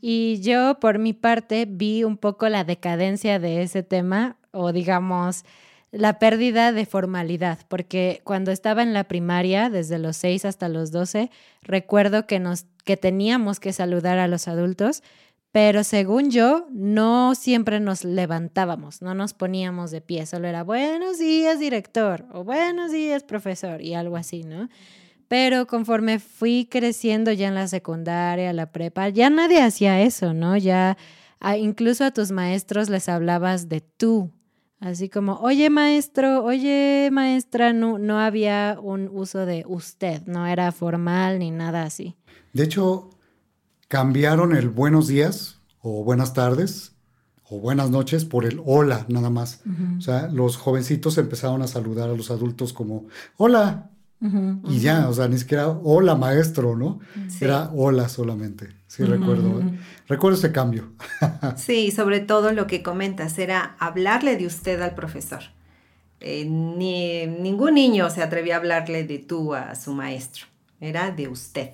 Y 0.00 0.40
yo, 0.40 0.78
por 0.80 0.98
mi 0.98 1.12
parte, 1.12 1.66
vi 1.68 2.04
un 2.04 2.16
poco 2.16 2.48
la 2.48 2.64
decadencia 2.64 3.38
de 3.38 3.62
ese 3.62 3.82
tema, 3.82 4.36
o 4.52 4.72
digamos, 4.72 5.44
la 5.90 6.18
pérdida 6.18 6.72
de 6.72 6.84
formalidad, 6.84 7.60
porque 7.68 8.20
cuando 8.24 8.50
estaba 8.50 8.82
en 8.82 8.92
la 8.92 9.04
primaria, 9.04 9.70
desde 9.70 9.98
los 9.98 10.16
6 10.16 10.44
hasta 10.44 10.68
los 10.68 10.90
12, 10.92 11.30
recuerdo 11.62 12.26
que, 12.26 12.38
nos, 12.38 12.66
que 12.84 12.96
teníamos 12.96 13.60
que 13.60 13.72
saludar 13.72 14.18
a 14.18 14.28
los 14.28 14.48
adultos, 14.48 15.02
pero 15.56 15.84
según 15.84 16.30
yo, 16.30 16.66
no 16.70 17.34
siempre 17.34 17.80
nos 17.80 18.04
levantábamos, 18.04 19.00
no 19.00 19.14
nos 19.14 19.32
poníamos 19.32 19.90
de 19.90 20.02
pie, 20.02 20.26
solo 20.26 20.48
era 20.48 20.62
buenos 20.62 21.18
días, 21.18 21.58
director, 21.58 22.26
o 22.30 22.44
buenos 22.44 22.92
días, 22.92 23.22
profesor, 23.22 23.80
y 23.80 23.94
algo 23.94 24.18
así, 24.18 24.42
¿no? 24.42 24.68
Pero 25.28 25.66
conforme 25.66 26.18
fui 26.18 26.68
creciendo 26.70 27.32
ya 27.32 27.48
en 27.48 27.54
la 27.54 27.68
secundaria, 27.68 28.52
la 28.52 28.70
prepa, 28.70 29.08
ya 29.08 29.30
nadie 29.30 29.62
hacía 29.62 30.02
eso, 30.02 30.34
¿no? 30.34 30.58
Ya 30.58 30.98
incluso 31.58 32.04
a 32.04 32.10
tus 32.10 32.32
maestros 32.32 32.90
les 32.90 33.08
hablabas 33.08 33.70
de 33.70 33.80
tú. 33.80 34.30
Así 34.78 35.08
como, 35.08 35.36
oye 35.36 35.70
maestro, 35.70 36.44
oye 36.44 37.08
maestra, 37.10 37.72
no, 37.72 37.98
no 37.98 38.20
había 38.20 38.76
un 38.78 39.08
uso 39.10 39.46
de 39.46 39.64
usted, 39.66 40.20
no 40.26 40.46
era 40.46 40.70
formal 40.70 41.38
ni 41.38 41.50
nada 41.50 41.84
así. 41.84 42.14
De 42.52 42.64
hecho, 42.64 43.08
cambiaron 43.88 44.54
el 44.54 44.68
buenos 44.68 45.06
días 45.06 45.60
o 45.80 46.04
buenas 46.04 46.34
tardes 46.34 46.92
o 47.48 47.60
buenas 47.60 47.90
noches 47.90 48.24
por 48.24 48.44
el 48.44 48.60
hola 48.64 49.06
nada 49.08 49.30
más. 49.30 49.62
O 49.98 50.00
sea, 50.00 50.28
los 50.28 50.56
jovencitos 50.56 51.18
empezaron 51.18 51.62
a 51.62 51.68
saludar 51.68 52.10
a 52.10 52.14
los 52.14 52.30
adultos 52.30 52.72
como, 52.72 53.06
hola, 53.36 53.90
y 54.68 54.80
ya, 54.80 55.08
o 55.08 55.12
sea, 55.12 55.28
ni 55.28 55.38
siquiera 55.38 55.68
hola 55.68 56.16
maestro, 56.16 56.74
¿no? 56.74 57.00
Era 57.40 57.70
hola 57.74 58.08
solamente. 58.08 58.68
Sí, 58.88 59.04
recuerdo. 59.04 59.62
Recuerdo 60.08 60.38
ese 60.38 60.52
cambio. 60.52 60.92
sí, 61.56 61.90
sobre 61.90 62.20
todo 62.20 62.52
lo 62.52 62.66
que 62.66 62.82
comentas, 62.82 63.38
era 63.38 63.76
hablarle 63.78 64.36
de 64.36 64.46
usted 64.46 64.80
al 64.80 64.94
profesor. 64.94 65.42
Eh, 66.20 66.46
ni, 66.46 67.26
ningún 67.26 67.74
niño 67.74 68.08
se 68.10 68.22
atrevía 68.22 68.54
a 68.54 68.58
hablarle 68.58 69.04
de 69.04 69.18
tú 69.18 69.54
a 69.54 69.74
su 69.74 69.92
maestro. 69.92 70.46
Era 70.80 71.10
de 71.10 71.28
usted. 71.28 71.70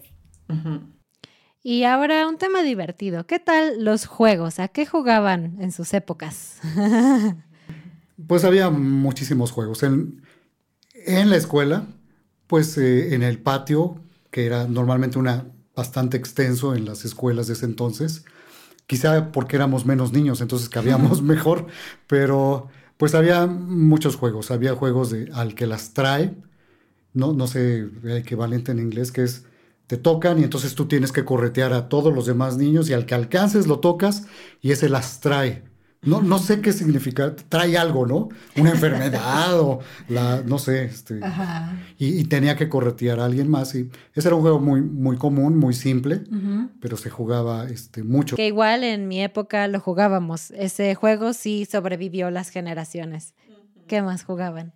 Y 1.62 1.84
ahora 1.84 2.26
un 2.26 2.38
tema 2.38 2.62
divertido. 2.62 3.26
¿Qué 3.26 3.38
tal 3.38 3.84
los 3.84 4.06
juegos? 4.06 4.58
¿A 4.58 4.68
qué 4.68 4.84
jugaban 4.84 5.56
en 5.60 5.70
sus 5.70 5.94
épocas? 5.94 6.58
pues 8.26 8.44
había 8.44 8.68
muchísimos 8.70 9.52
juegos. 9.52 9.84
En, 9.84 10.22
en 11.06 11.30
la 11.30 11.36
escuela, 11.36 11.86
pues 12.48 12.76
eh, 12.78 13.14
en 13.14 13.22
el 13.22 13.38
patio, 13.38 14.00
que 14.30 14.44
era 14.44 14.66
normalmente 14.66 15.18
una 15.18 15.46
bastante 15.76 16.16
extenso 16.16 16.74
en 16.74 16.84
las 16.84 17.04
escuelas 17.04 17.46
de 17.46 17.52
ese 17.52 17.64
entonces, 17.64 18.24
quizá 18.86 19.30
porque 19.30 19.56
éramos 19.56 19.86
menos 19.86 20.12
niños, 20.12 20.40
entonces 20.40 20.68
cabíamos 20.68 21.22
mejor, 21.22 21.68
pero 22.08 22.68
pues 22.96 23.14
había 23.14 23.46
muchos 23.46 24.16
juegos, 24.16 24.50
había 24.50 24.74
juegos 24.74 25.10
de 25.10 25.30
al 25.32 25.54
que 25.54 25.66
las 25.66 25.94
trae, 25.94 26.34
no, 27.14 27.32
no 27.32 27.46
sé 27.46 27.88
el 28.02 28.16
equivalente 28.16 28.72
en 28.72 28.80
inglés, 28.80 29.12
que 29.12 29.22
es 29.22 29.44
te 29.92 29.98
tocan 29.98 30.38
y 30.38 30.44
entonces 30.44 30.74
tú 30.74 30.86
tienes 30.86 31.12
que 31.12 31.22
corretear 31.22 31.74
a 31.74 31.90
todos 31.90 32.14
los 32.14 32.24
demás 32.24 32.56
niños 32.56 32.88
y 32.88 32.94
al 32.94 33.04
que 33.04 33.14
alcances 33.14 33.66
lo 33.66 33.78
tocas 33.78 34.24
y 34.62 34.70
ese 34.70 34.88
las 34.88 35.20
trae. 35.20 35.64
No, 36.00 36.22
no 36.22 36.38
sé 36.38 36.62
qué 36.62 36.72
significa, 36.72 37.36
trae 37.36 37.76
algo, 37.76 38.06
¿no? 38.06 38.30
Una 38.56 38.70
enfermedad 38.76 39.60
o 39.60 39.80
la, 40.08 40.42
no 40.46 40.58
sé, 40.58 40.86
este, 40.86 41.20
Y, 41.98 42.24
tenía 42.24 42.56
que 42.56 42.70
corretear 42.70 43.20
a 43.20 43.26
alguien 43.26 43.50
más. 43.50 43.74
Y 43.74 43.90
ese 44.14 44.28
era 44.28 44.34
un 44.34 44.40
juego 44.40 44.60
muy, 44.60 44.80
muy 44.80 45.18
común, 45.18 45.58
muy 45.58 45.74
simple, 45.74 46.22
pero 46.80 46.96
se 46.96 47.10
jugaba 47.10 47.66
este, 47.66 48.02
mucho. 48.02 48.36
Que 48.36 48.46
igual 48.46 48.84
en 48.84 49.08
mi 49.08 49.22
época 49.22 49.68
lo 49.68 49.78
jugábamos. 49.78 50.52
Ese 50.52 50.94
juego 50.94 51.34
sí 51.34 51.66
sobrevivió 51.70 52.30
las 52.30 52.48
generaciones. 52.48 53.34
¿Qué 53.88 54.00
más 54.00 54.24
jugaban? 54.24 54.72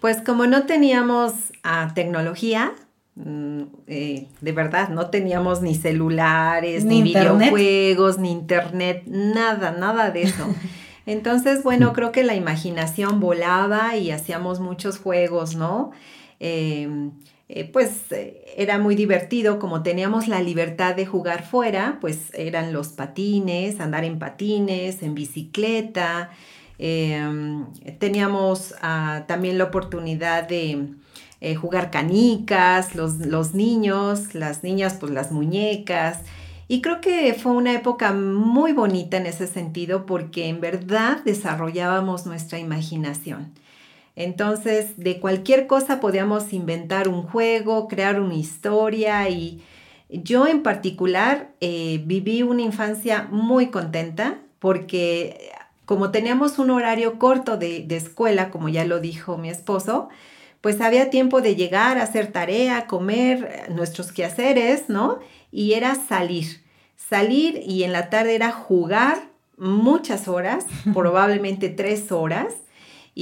Pues 0.00 0.18
como 0.22 0.46
no 0.46 0.66
teníamos 0.66 1.32
ah, 1.64 1.90
tecnología, 1.92 2.72
eh, 3.16 4.28
de 4.40 4.52
verdad, 4.52 4.88
no 4.88 5.10
teníamos 5.10 5.62
ni 5.62 5.74
celulares, 5.74 6.84
ni, 6.84 7.02
videojuegos, 7.02 8.18
ni 8.18 8.30
internet, 8.30 9.02
nada, 9.06 9.72
nada 9.72 10.10
de 10.10 10.22
eso. 10.22 10.46
Entonces, 11.06 11.62
bueno, 11.62 11.92
creo 11.92 12.12
que 12.12 12.22
la 12.22 12.34
imaginación 12.34 13.20
volaba 13.20 13.96
y 13.96 14.10
hacíamos 14.10 14.60
muchos 14.60 14.98
juegos, 14.98 15.56
¿no? 15.56 15.90
Em, 16.38 17.10
eh, 17.48 17.68
pues 17.70 18.12
eh, 18.12 18.44
era 18.56 18.78
muy 18.78 18.94
divertido, 18.94 19.58
como 19.58 19.82
teníamos 19.82 20.28
la 20.28 20.40
libertad 20.40 20.94
de 20.94 21.04
jugar 21.04 21.44
fuera, 21.44 21.98
pues 22.00 22.32
eran 22.34 22.72
los 22.72 22.88
patines, 22.88 23.80
andar 23.80 24.04
en 24.04 24.18
patines, 24.18 25.02
en 25.02 25.14
bicicleta, 25.14 26.30
em, 26.78 27.66
teníamos 27.98 28.74
ah, 28.80 29.24
también 29.26 29.58
la 29.58 29.64
oportunidad 29.64 30.46
de 30.46 30.94
eh, 31.40 31.54
jugar 31.54 31.90
canicas, 31.90 32.94
los, 32.94 33.18
los, 33.18 33.54
niños, 33.54 34.34
las 34.34 34.62
niñas, 34.62 34.96
pues 35.00 35.12
las 35.12 35.32
muñecas. 35.32 36.20
Y 36.68 36.82
creo 36.82 37.00
que 37.00 37.34
fue 37.34 37.52
una 37.52 37.72
época 37.72 38.12
muy 38.12 38.72
bonita 38.72 39.16
en 39.16 39.26
ese 39.26 39.46
sentido 39.46 40.06
porque 40.06 40.48
en 40.48 40.60
verdad 40.60 41.22
desarrollábamos 41.24 42.26
nuestra 42.26 42.58
imaginación. 42.58 43.52
Entonces, 44.16 44.96
de 44.96 45.18
cualquier 45.18 45.66
cosa 45.66 45.98
podíamos 45.98 46.52
inventar 46.52 47.08
un 47.08 47.22
juego, 47.22 47.88
crear 47.88 48.20
una 48.20 48.34
historia 48.34 49.28
y 49.30 49.62
yo 50.10 50.46
en 50.46 50.62
particular 50.62 51.52
eh, 51.60 52.02
viví 52.04 52.42
una 52.42 52.62
infancia 52.62 53.28
muy 53.30 53.68
contenta 53.68 54.38
porque 54.58 55.50
como 55.86 56.10
teníamos 56.10 56.58
un 56.58 56.70
horario 56.70 57.18
corto 57.18 57.56
de, 57.56 57.84
de, 57.86 57.96
escuela, 57.96 58.50
como 58.50 58.68
ya 58.68 58.84
lo 58.84 59.00
dijo 59.00 59.38
mi 59.38 59.48
esposo, 59.48 60.08
pues 60.60 60.80
había 60.80 61.10
tiempo 61.10 61.40
de 61.40 61.56
llegar 61.56 61.98
a 61.98 62.02
hacer 62.02 62.28
tarea, 62.28 62.86
comer 62.86 63.66
nuestros 63.70 64.12
quehaceres, 64.12 64.88
¿no? 64.88 65.20
y 65.52 65.72
era 65.74 65.94
salir. 65.94 66.62
Salir 66.96 67.60
y 67.66 67.82
en 67.82 67.92
la 67.92 68.10
tarde 68.10 68.34
era 68.34 68.52
jugar 68.52 69.30
muchas 69.56 70.28
horas, 70.28 70.66
probablemente 70.94 71.68
tres 71.68 72.12
horas. 72.12 72.54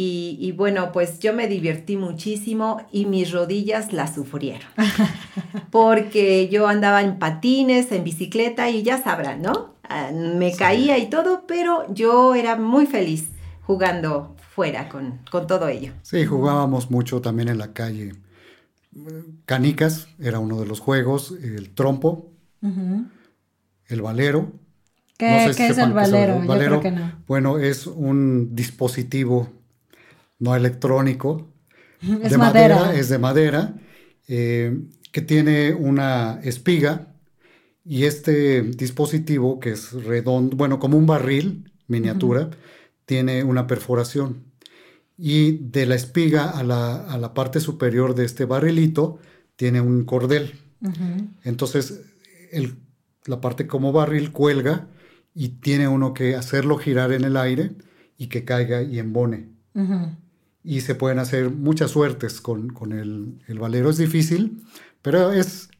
Y, 0.00 0.52
bueno, 0.52 0.92
pues 0.92 1.18
yo 1.18 1.32
me 1.32 1.48
divertí 1.48 1.96
muchísimo 1.96 2.86
y 2.92 3.06
mis 3.06 3.32
rodillas 3.32 3.92
las 3.92 4.14
sufrieron. 4.14 4.68
Porque 5.72 6.48
yo 6.48 6.68
andaba 6.68 7.02
en 7.02 7.18
patines, 7.18 7.90
en 7.90 8.04
bicicleta 8.04 8.70
y 8.70 8.84
ya 8.84 9.02
sabrán, 9.02 9.42
¿no? 9.42 9.74
Ah, 9.82 10.10
me 10.12 10.52
caía 10.52 10.98
y 10.98 11.06
todo, 11.06 11.46
pero 11.48 11.92
yo 11.92 12.36
era 12.36 12.54
muy 12.54 12.86
feliz 12.86 13.30
jugando 13.68 14.34
fuera 14.54 14.88
con, 14.88 15.20
todo 15.30 15.68
ello. 15.68 15.92
Sí, 16.00 16.24
jugábamos 16.24 16.90
mucho 16.90 17.20
también 17.20 17.48
en 17.48 17.58
la 17.58 17.74
calle. 17.74 18.14
Canicas 19.44 20.08
era 20.18 20.38
uno 20.38 20.58
de 20.58 20.64
los 20.64 20.80
juegos, 20.80 21.34
el 21.42 21.68
trompo, 21.74 22.32
el 22.62 24.00
valero. 24.00 24.52
¿Qué, 25.18 25.44
es 25.44 25.60
el 25.60 25.92
valero? 25.92 26.42
Yo 26.42 26.54
creo 26.54 26.80
que 26.80 26.90
no. 26.90 27.12
Bueno, 27.26 27.58
es 27.58 27.86
un 27.86 28.56
dispositivo 28.56 29.50
no 30.38 30.56
electrónico. 30.56 31.48
Es 32.22 32.30
de 32.30 32.38
madera. 32.38 32.94
Es 32.94 33.10
de 33.10 33.18
madera, 33.18 33.74
eh, 34.28 34.78
que 35.12 35.20
tiene 35.20 35.74
una 35.74 36.40
espiga 36.42 37.08
y 37.84 38.04
este 38.04 38.62
dispositivo 38.62 39.60
que 39.60 39.72
es 39.72 39.92
redondo, 39.92 40.56
bueno, 40.56 40.78
como 40.78 40.96
un 40.96 41.06
barril 41.06 41.70
miniatura, 41.88 42.50
tiene 43.08 43.42
una 43.42 43.66
perforación. 43.66 44.44
Y 45.16 45.58
de 45.58 45.86
la 45.86 45.96
espiga 45.96 46.50
a 46.50 46.62
la, 46.62 47.34
parte 47.34 47.58
superior 47.58 48.14
de 48.14 48.24
este 48.24 48.44
barrilito 48.44 49.18
tiene 49.56 49.80
un 49.80 50.04
cordel. 50.04 50.52
Entonces, 51.42 52.02
la 53.24 53.40
parte 53.40 53.66
como 53.66 53.90
barril 53.90 54.30
cuelga 54.30 54.86
y 55.34 55.48
tiene 55.48 55.88
uno 55.88 56.14
que 56.14 56.36
hacerlo 56.36 56.76
girar 56.76 57.10
en 57.12 57.24
el 57.24 57.36
aire 57.36 57.72
y 58.16 58.28
que 58.28 58.44
caiga 58.44 58.82
y 58.82 59.00
embone 59.00 59.48
y 60.62 60.82
se 60.82 60.94
pueden 60.94 61.18
hacer 61.18 61.50
muchas 61.50 61.92
suertes 61.92 62.42
con, 62.42 62.92
el, 62.92 63.42
el, 63.46 63.58
valero. 63.58 63.88
Es 63.88 63.96
difícil, 63.96 64.62
pero 65.00 65.32
es, 65.32 65.70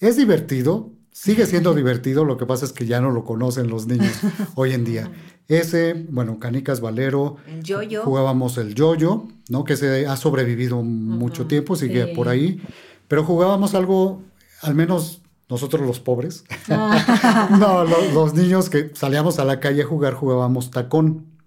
es 0.00 0.16
divertido, 0.18 0.92
sigue 1.12 1.46
siendo 1.46 1.74
divertido, 1.74 2.24
lo 2.24 2.36
que 2.36 2.46
pasa 2.46 2.64
es 2.64 2.72
que 2.72 2.86
ya 2.86 3.00
no 3.00 3.10
lo 3.10 3.24
conocen 3.24 3.68
los 3.68 3.86
niños 3.86 4.12
hoy 4.54 4.72
en 4.72 4.84
día. 4.84 5.10
Ese, 5.48 6.06
bueno, 6.10 6.38
canicas, 6.38 6.80
valero, 6.80 7.36
el 7.46 7.62
yoyo. 7.62 8.02
jugábamos 8.02 8.58
el 8.58 8.74
yoyo, 8.74 9.24
¿no? 9.48 9.64
que 9.64 9.76
se 9.76 10.06
ha 10.06 10.16
sobrevivido 10.16 10.82
mucho 10.82 11.46
tiempo, 11.46 11.74
sigue 11.74 12.08
por 12.08 12.28
ahí, 12.28 12.60
pero 13.08 13.24
jugábamos 13.24 13.74
algo, 13.74 14.22
al 14.60 14.74
menos 14.74 15.22
nosotros 15.48 15.86
los 15.86 16.00
pobres, 16.00 16.44
ah. 16.68 17.48
no, 17.58 17.84
los, 17.84 18.12
los 18.12 18.34
niños 18.34 18.68
que 18.68 18.90
salíamos 18.94 19.38
a 19.38 19.44
la 19.44 19.60
calle 19.60 19.82
a 19.82 19.86
jugar 19.86 20.14
jugábamos 20.14 20.70
tacón. 20.70 21.37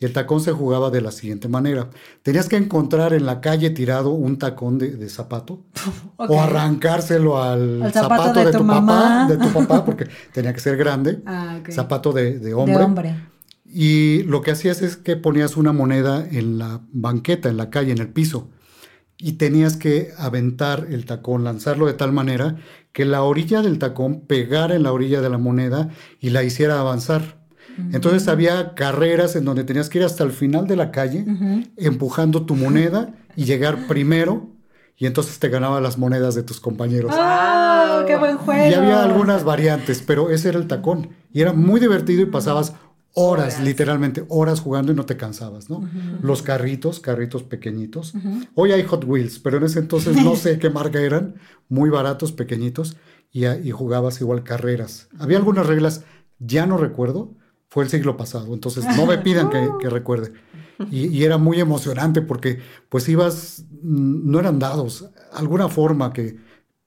Y 0.00 0.06
el 0.06 0.14
tacón 0.14 0.40
se 0.40 0.52
jugaba 0.52 0.90
de 0.90 1.02
la 1.02 1.12
siguiente 1.12 1.46
manera. 1.46 1.90
Tenías 2.22 2.48
que 2.48 2.56
encontrar 2.56 3.12
en 3.12 3.26
la 3.26 3.42
calle 3.42 3.68
tirado 3.68 4.12
un 4.12 4.38
tacón 4.38 4.78
de, 4.78 5.08
zapato 5.10 5.62
o 6.16 6.40
arrancárselo 6.40 7.42
al, 7.42 7.92
zapato, 7.92 8.42
de, 8.42 8.50
tu, 8.50 8.66
papá, 8.66 9.26
de 9.28 9.36
tu 9.36 9.52
papá, 9.52 9.84
porque 9.84 10.06
tenía 10.32 10.54
que 10.54 10.60
ser 10.60 10.78
grande, 10.78 11.20
ah, 11.26 11.60
zapato 11.70 12.12
de, 12.12 12.54
hombre. 12.54 12.82
hombre. 12.82 13.14
Y 13.66 14.22
lo 14.22 14.40
que 14.40 14.52
hacías 14.52 14.80
es 14.80 14.96
que 14.96 15.16
ponías 15.16 15.58
una 15.58 15.72
moneda 15.72 16.26
en 16.28 16.58
la 16.58 16.80
banqueta, 16.92 17.50
en 17.50 17.58
la 17.58 17.68
calle, 17.68 17.92
en 17.92 17.98
el 17.98 18.08
piso, 18.08 18.48
y 19.18 19.32
tenías 19.32 19.76
que 19.76 20.12
aventar 20.16 20.86
el 20.90 21.04
tacón, 21.04 21.44
lanzarlo 21.44 21.86
de 21.86 21.92
tal 21.92 22.10
manera 22.10 22.56
que 22.92 23.04
la 23.04 23.22
orilla 23.22 23.60
del 23.60 23.78
tacón 23.78 24.22
pegara 24.22 24.74
en 24.74 24.82
la 24.82 24.92
orilla 24.92 25.20
de 25.20 25.28
la 25.28 25.38
moneda 25.38 25.90
y 26.20 26.30
la 26.30 26.42
hiciera 26.42 26.80
avanzar. 26.80 27.39
Entonces 27.92 28.28
había 28.28 28.74
carreras 28.74 29.36
en 29.36 29.44
donde 29.44 29.64
tenías 29.64 29.88
que 29.88 29.98
ir 29.98 30.04
hasta 30.04 30.24
el 30.24 30.32
final 30.32 30.66
de 30.66 30.76
la 30.76 30.90
calle 30.90 31.24
empujando 31.76 32.46
tu 32.46 32.56
moneda 32.56 33.14
y 33.36 33.44
llegar 33.44 33.86
primero 33.86 34.50
y 35.00 35.06
entonces 35.06 35.38
te 35.38 35.48
ganaba 35.48 35.80
las 35.80 35.96
monedas 35.96 36.34
de 36.34 36.42
tus 36.42 36.60
compañeros. 36.60 37.12
¡Ah! 37.14 38.04
¡Qué 38.06 38.16
buen 38.16 38.36
juego! 38.36 38.70
Y 38.70 38.74
había 38.74 39.02
algunas 39.02 39.44
variantes, 39.44 40.04
pero 40.06 40.28
ese 40.30 40.50
era 40.50 40.58
el 40.58 40.66
tacón. 40.66 41.08
Y 41.32 41.40
era 41.40 41.54
muy 41.54 41.80
divertido 41.80 42.20
y 42.20 42.26
pasabas 42.26 42.74
horas, 43.14 43.60
literalmente 43.60 44.26
horas 44.28 44.60
jugando 44.60 44.92
y 44.92 44.94
no 44.94 45.06
te 45.06 45.16
cansabas, 45.16 45.70
¿no? 45.70 45.88
Los 46.20 46.42
carritos, 46.42 47.00
carritos 47.00 47.42
pequeñitos. 47.42 48.12
Hoy 48.54 48.72
hay 48.72 48.82
Hot 48.84 49.04
Wheels, 49.06 49.38
pero 49.38 49.56
en 49.56 49.64
ese 49.64 49.78
entonces 49.78 50.22
no 50.22 50.36
sé 50.36 50.58
qué 50.58 50.68
marca 50.68 51.00
eran, 51.00 51.36
muy 51.70 51.88
baratos, 51.88 52.32
pequeñitos, 52.32 52.98
y, 53.32 53.46
y 53.46 53.70
jugabas 53.70 54.20
igual 54.20 54.44
carreras. 54.44 55.08
Había 55.18 55.38
algunas 55.38 55.66
reglas, 55.66 56.04
ya 56.38 56.66
no 56.66 56.76
recuerdo, 56.76 57.34
fue 57.70 57.84
el 57.84 57.90
siglo 57.90 58.16
pasado, 58.16 58.52
entonces 58.52 58.84
no 58.96 59.06
me 59.06 59.18
pidan 59.24 59.48
que, 59.48 59.88
recuerde. 59.88 60.32
Y, 60.90 61.24
era 61.24 61.38
muy 61.38 61.60
emocionante 61.60 62.20
porque 62.20 62.58
pues 62.88 63.08
ibas, 63.08 63.64
mm, 63.82 64.30
no 64.30 64.40
eran 64.40 64.58
dados, 64.58 65.08
alguna 65.32 65.68
forma 65.68 66.12
que 66.12 66.36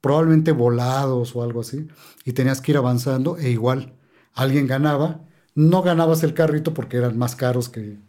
probablemente 0.01 0.51
volados 0.51 1.35
o 1.35 1.43
algo 1.43 1.61
así, 1.61 1.87
y 2.25 2.33
tenías 2.33 2.59
que 2.59 2.73
ir 2.73 2.77
avanzando 2.77 3.37
e 3.37 3.49
igual 3.49 3.93
alguien 4.33 4.67
ganaba, 4.67 5.21
no 5.55 5.81
ganabas 5.81 6.23
el 6.23 6.33
carrito 6.33 6.73
porque 6.73 6.97
eran 6.97 7.17
más 7.17 7.35
caros 7.35 7.69
que, 7.69 7.99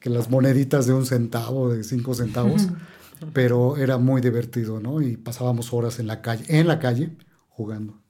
que 0.00 0.10
las 0.10 0.28
moneditas 0.28 0.86
de 0.86 0.92
un 0.92 1.06
centavo, 1.06 1.70
de 1.72 1.84
cinco 1.84 2.12
centavos, 2.14 2.68
pero 3.32 3.78
era 3.78 3.96
muy 3.96 4.20
divertido, 4.20 4.80
¿no? 4.80 5.00
Y 5.00 5.16
pasábamos 5.16 5.72
horas 5.72 5.98
en 5.98 6.08
la 6.08 6.20
calle, 6.20 6.44
en 6.48 6.66
la 6.66 6.78
calle 6.78 7.16
jugando. 7.48 8.02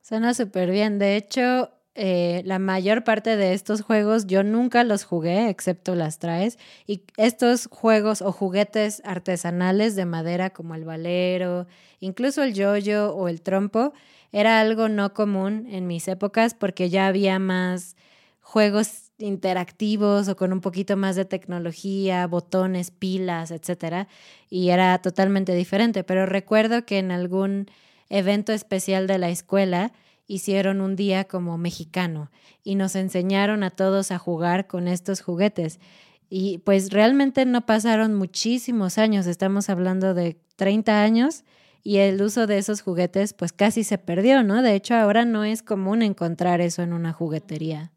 Suena 0.00 0.32
súper 0.32 0.70
bien, 0.70 0.98
de 0.98 1.16
hecho 1.16 1.70
eh, 1.94 2.42
la 2.44 2.58
mayor 2.58 3.04
parte 3.04 3.36
de 3.36 3.52
estos 3.52 3.82
juegos 3.82 4.26
yo 4.26 4.42
nunca 4.42 4.84
los 4.84 5.04
jugué, 5.04 5.48
excepto 5.48 5.94
las 5.94 6.18
traes. 6.18 6.58
Y 6.86 7.02
estos 7.16 7.66
juegos 7.70 8.22
o 8.22 8.32
juguetes 8.32 9.02
artesanales 9.04 9.96
de 9.96 10.04
madera 10.06 10.50
como 10.50 10.74
el 10.74 10.84
valero, 10.84 11.66
incluso 11.98 12.42
el 12.42 12.54
yoyo 12.54 13.14
o 13.14 13.28
el 13.28 13.42
trompo, 13.42 13.92
era 14.32 14.60
algo 14.60 14.88
no 14.88 15.12
común 15.14 15.66
en 15.70 15.86
mis 15.86 16.06
épocas 16.08 16.54
porque 16.54 16.88
ya 16.90 17.06
había 17.08 17.38
más 17.38 17.96
juegos 18.40 19.10
interactivos 19.18 20.28
o 20.28 20.36
con 20.36 20.52
un 20.52 20.60
poquito 20.60 20.96
más 20.96 21.16
de 21.16 21.24
tecnología, 21.24 22.26
botones, 22.26 22.90
pilas, 22.90 23.50
etcétera, 23.50 24.08
y 24.48 24.70
era 24.70 24.98
totalmente 25.02 25.54
diferente, 25.54 26.04
pero 26.04 26.26
recuerdo 26.26 26.84
que 26.86 26.98
en 26.98 27.10
algún 27.10 27.66
evento 28.08 28.52
especial 28.52 29.06
de 29.06 29.18
la 29.18 29.28
escuela 29.30 29.92
hicieron 30.30 30.80
un 30.80 30.94
día 30.94 31.24
como 31.24 31.58
mexicano 31.58 32.30
y 32.62 32.76
nos 32.76 32.94
enseñaron 32.94 33.64
a 33.64 33.70
todos 33.70 34.12
a 34.12 34.18
jugar 34.18 34.68
con 34.68 34.86
estos 34.86 35.22
juguetes. 35.22 35.80
Y 36.28 36.58
pues 36.58 36.90
realmente 36.90 37.44
no 37.46 37.66
pasaron 37.66 38.14
muchísimos 38.14 38.96
años, 38.96 39.26
estamos 39.26 39.68
hablando 39.68 40.14
de 40.14 40.36
30 40.54 41.02
años 41.02 41.42
y 41.82 41.96
el 41.96 42.22
uso 42.22 42.46
de 42.46 42.58
esos 42.58 42.80
juguetes 42.80 43.32
pues 43.32 43.52
casi 43.52 43.82
se 43.82 43.98
perdió, 43.98 44.44
¿no? 44.44 44.62
De 44.62 44.76
hecho 44.76 44.94
ahora 44.94 45.24
no 45.24 45.42
es 45.42 45.64
común 45.64 46.00
encontrar 46.00 46.60
eso 46.60 46.82
en 46.82 46.92
una 46.92 47.12
juguetería. 47.12 47.90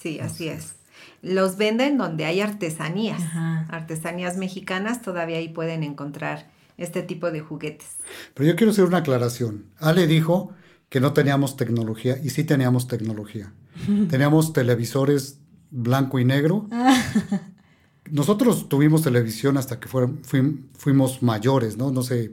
Sí, 0.00 0.20
así 0.20 0.48
es. 0.48 0.76
Los 1.20 1.56
venden 1.56 1.98
donde 1.98 2.26
hay 2.26 2.42
artesanías, 2.42 3.20
artesanías 3.68 4.36
mexicanas, 4.36 5.02
todavía 5.02 5.38
ahí 5.38 5.48
pueden 5.48 5.82
encontrar 5.82 6.48
este 6.76 7.02
tipo 7.02 7.32
de 7.32 7.40
juguetes. 7.40 7.96
Pero 8.34 8.50
yo 8.50 8.54
quiero 8.54 8.70
hacer 8.70 8.84
una 8.84 8.98
aclaración. 8.98 9.64
Ale 9.80 10.06
dijo 10.06 10.52
que 10.88 11.00
no 11.00 11.12
teníamos 11.12 11.56
tecnología 11.56 12.18
y 12.22 12.30
sí 12.30 12.44
teníamos 12.44 12.86
tecnología. 12.88 13.52
teníamos 14.08 14.52
televisores 14.52 15.40
blanco 15.70 16.18
y 16.18 16.24
negro. 16.24 16.68
Nosotros 18.10 18.68
tuvimos 18.68 19.02
televisión 19.02 19.56
hasta 19.56 19.80
que 19.80 19.88
fuimos 19.88 21.22
mayores, 21.22 21.78
¿no? 21.78 21.90
No 21.90 22.02
sé, 22.02 22.32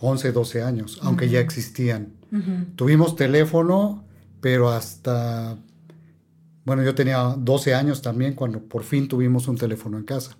11, 0.00 0.32
12 0.32 0.62
años, 0.62 0.98
aunque 1.02 1.28
ya 1.28 1.40
existían. 1.40 2.14
Tuvimos 2.74 3.14
teléfono, 3.14 4.04
pero 4.40 4.70
hasta 4.70 5.56
bueno, 6.64 6.82
yo 6.82 6.94
tenía 6.94 7.34
12 7.36 7.74
años 7.74 8.00
también 8.00 8.34
cuando 8.34 8.60
por 8.60 8.84
fin 8.84 9.06
tuvimos 9.06 9.48
un 9.48 9.56
teléfono 9.56 9.98
en 9.98 10.04
casa. 10.04 10.34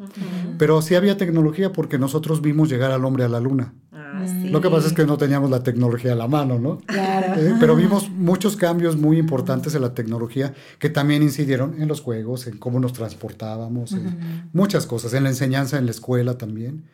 Pero 0.59 0.81
sí 0.81 0.95
había 0.95 1.19
tecnología 1.19 1.73
porque 1.73 1.99
nosotros 1.99 2.41
vimos 2.41 2.71
llegar 2.71 2.93
al 2.93 3.05
hombre 3.05 3.25
a 3.25 3.29
la 3.29 3.41
luna. 3.41 3.75
Ah, 4.17 4.27
Lo 4.45 4.61
que 4.61 4.71
pasa 4.71 4.87
es 4.87 4.93
que 4.93 5.05
no 5.05 5.19
teníamos 5.19 5.51
la 5.51 5.63
tecnología 5.63 6.13
a 6.13 6.15
la 6.15 6.29
mano, 6.29 6.59
¿no? 6.59 6.79
Claro. 6.87 7.41
Eh, 7.41 7.55
pero 7.59 7.75
vimos 7.75 8.11
muchos 8.11 8.57
cambios 8.57 8.97
muy 8.97 9.19
importantes 9.19 9.75
en 9.75 9.83
la 9.83 9.93
tecnología 9.93 10.55
que 10.79 10.89
también 10.89 11.23
incidieron 11.23 11.83
en 11.83 11.89
los 11.89 12.01
juegos, 12.01 12.47
en 12.47 12.59
cómo 12.59 12.79
nos 12.79 12.93
transportábamos, 12.93 13.93
en 13.93 14.49
muchas 14.53 14.87
cosas, 14.87 15.15
en 15.15 15.25
la 15.25 15.31
enseñanza 15.31 15.79
en 15.79 15.87
la 15.87 15.91
escuela 15.91 16.39
también. 16.39 16.85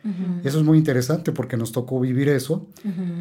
Eso 0.43 0.59
es 0.59 0.65
muy 0.65 0.77
interesante 0.77 1.31
porque 1.31 1.57
nos 1.57 1.71
tocó 1.71 1.99
vivir 1.99 2.29
eso, 2.29 2.67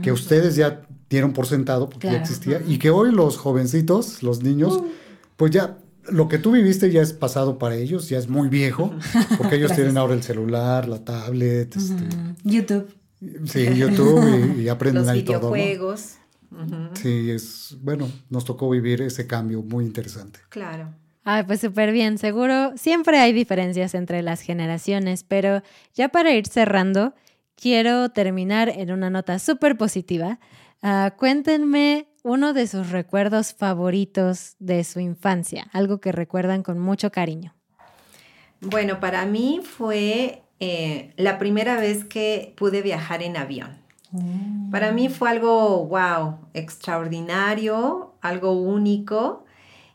que 0.03 0.13
ustedes 0.13 0.57
ya 0.57 0.83
dieron 1.11 1.33
por 1.33 1.47
sentado 1.47 1.91
porque 1.91 2.07
ya 2.07 2.17
existía 2.17 2.63
y 2.67 2.79
que 2.79 2.91
hoy 2.91 3.13
los 3.13 3.37
jovencitos, 3.37 4.23
los 4.23 4.43
niños, 4.43 4.77
uh. 4.77 4.87
pues 5.37 5.51
ya 5.51 5.77
lo 6.09 6.29
que 6.29 6.39
tú 6.39 6.53
viviste 6.53 6.91
ya 6.91 7.03
es 7.03 7.13
pasado 7.13 7.59
para 7.59 7.75
ellos, 7.77 8.09
ya 8.09 8.19
es 8.19 8.29
muy 8.29 8.49
viejo, 8.49 8.93
porque 9.39 9.57
ellos 9.57 9.73
tienen 9.75 9.99
ahora 9.99 10.15
el 10.15 10.23
celular, 10.23 10.89
la 10.89 11.05
tablet, 11.05 11.77
este, 11.77 12.05
YouTube. 12.45 12.89
Sí, 13.45 13.75
YouTube 13.75 14.59
y, 14.59 14.69
aprenden 14.69 15.03
Los 15.03 15.11
ahí 15.11 15.23
videojuegos. 15.23 16.17
Sí, 16.95 17.31
es 17.31 17.77
bueno, 17.81 18.11
nos 18.29 18.45
tocó 18.45 18.69
vivir 18.71 19.03
ese 19.03 19.27
cambio 19.27 19.63
muy 19.63 19.85
interesante. 19.85 20.41
Claro. 20.49 20.93
Ay, 21.23 21.45
pues 21.45 21.61
súper 21.61 21.93
bien, 21.93 22.19
seguro. 22.19 22.73
Siempre 22.77 23.19
hay 23.19 23.33
diferencias 23.33 23.95
entre 23.95 24.23
las 24.23 24.41
generaciones, 24.41 25.23
pero 25.23 25.63
ya 25.95 26.09
para 26.09 26.33
ir 26.33 26.47
cerrando, 26.47 27.15
quiero 27.55 28.09
terminar 28.09 28.71
en 28.71 28.91
una 28.91 29.11
nota 29.11 29.39
súper 29.39 29.77
positiva. 29.77 30.41
Ah, 30.83 31.15
cuéntenme 31.17 32.09
uno 32.23 32.53
de 32.55 32.67
sus 32.67 32.91
recuerdos 32.91 33.55
favoritos 33.55 34.57
de 34.59 34.83
su 34.83 34.99
infancia, 34.99 35.69
algo 35.73 36.01
que 36.01 36.11
recuerdan 36.11 36.63
con 36.63 36.79
mucho 36.79 37.13
cariño. 37.13 37.55
Bueno, 38.61 38.99
para 38.99 39.25
mí 39.27 39.61
fue 39.63 40.43
eh, 40.61 41.13
la 41.17 41.39
primera 41.39 41.81
vez 41.81 42.05
que 42.05 42.55
pude 42.57 42.83
viajar 42.83 43.23
en 43.23 43.37
avión. 43.37 43.79
Mm. 44.13 44.71
Para 44.71 44.93
mí 44.93 45.09
fue 45.09 45.31
algo, 45.31 45.87
wow, 45.87 46.39
extraordinario, 46.55 48.15
algo 48.21 48.53
único. 48.53 49.45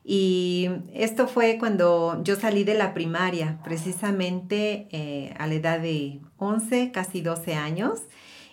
Y 0.03 0.69
esto 0.93 1.27
fue 1.27 1.57
cuando 1.57 2.21
yo 2.23 2.35
salí 2.35 2.63
de 2.63 2.75
la 2.75 2.93
primaria, 2.93 3.59
precisamente 3.63 4.87
eh, 4.91 5.33
a 5.39 5.47
la 5.47 5.55
edad 5.55 5.79
de 5.79 6.19
11, 6.37 6.91
casi 6.91 7.21
12 7.21 7.55
años. 7.55 8.01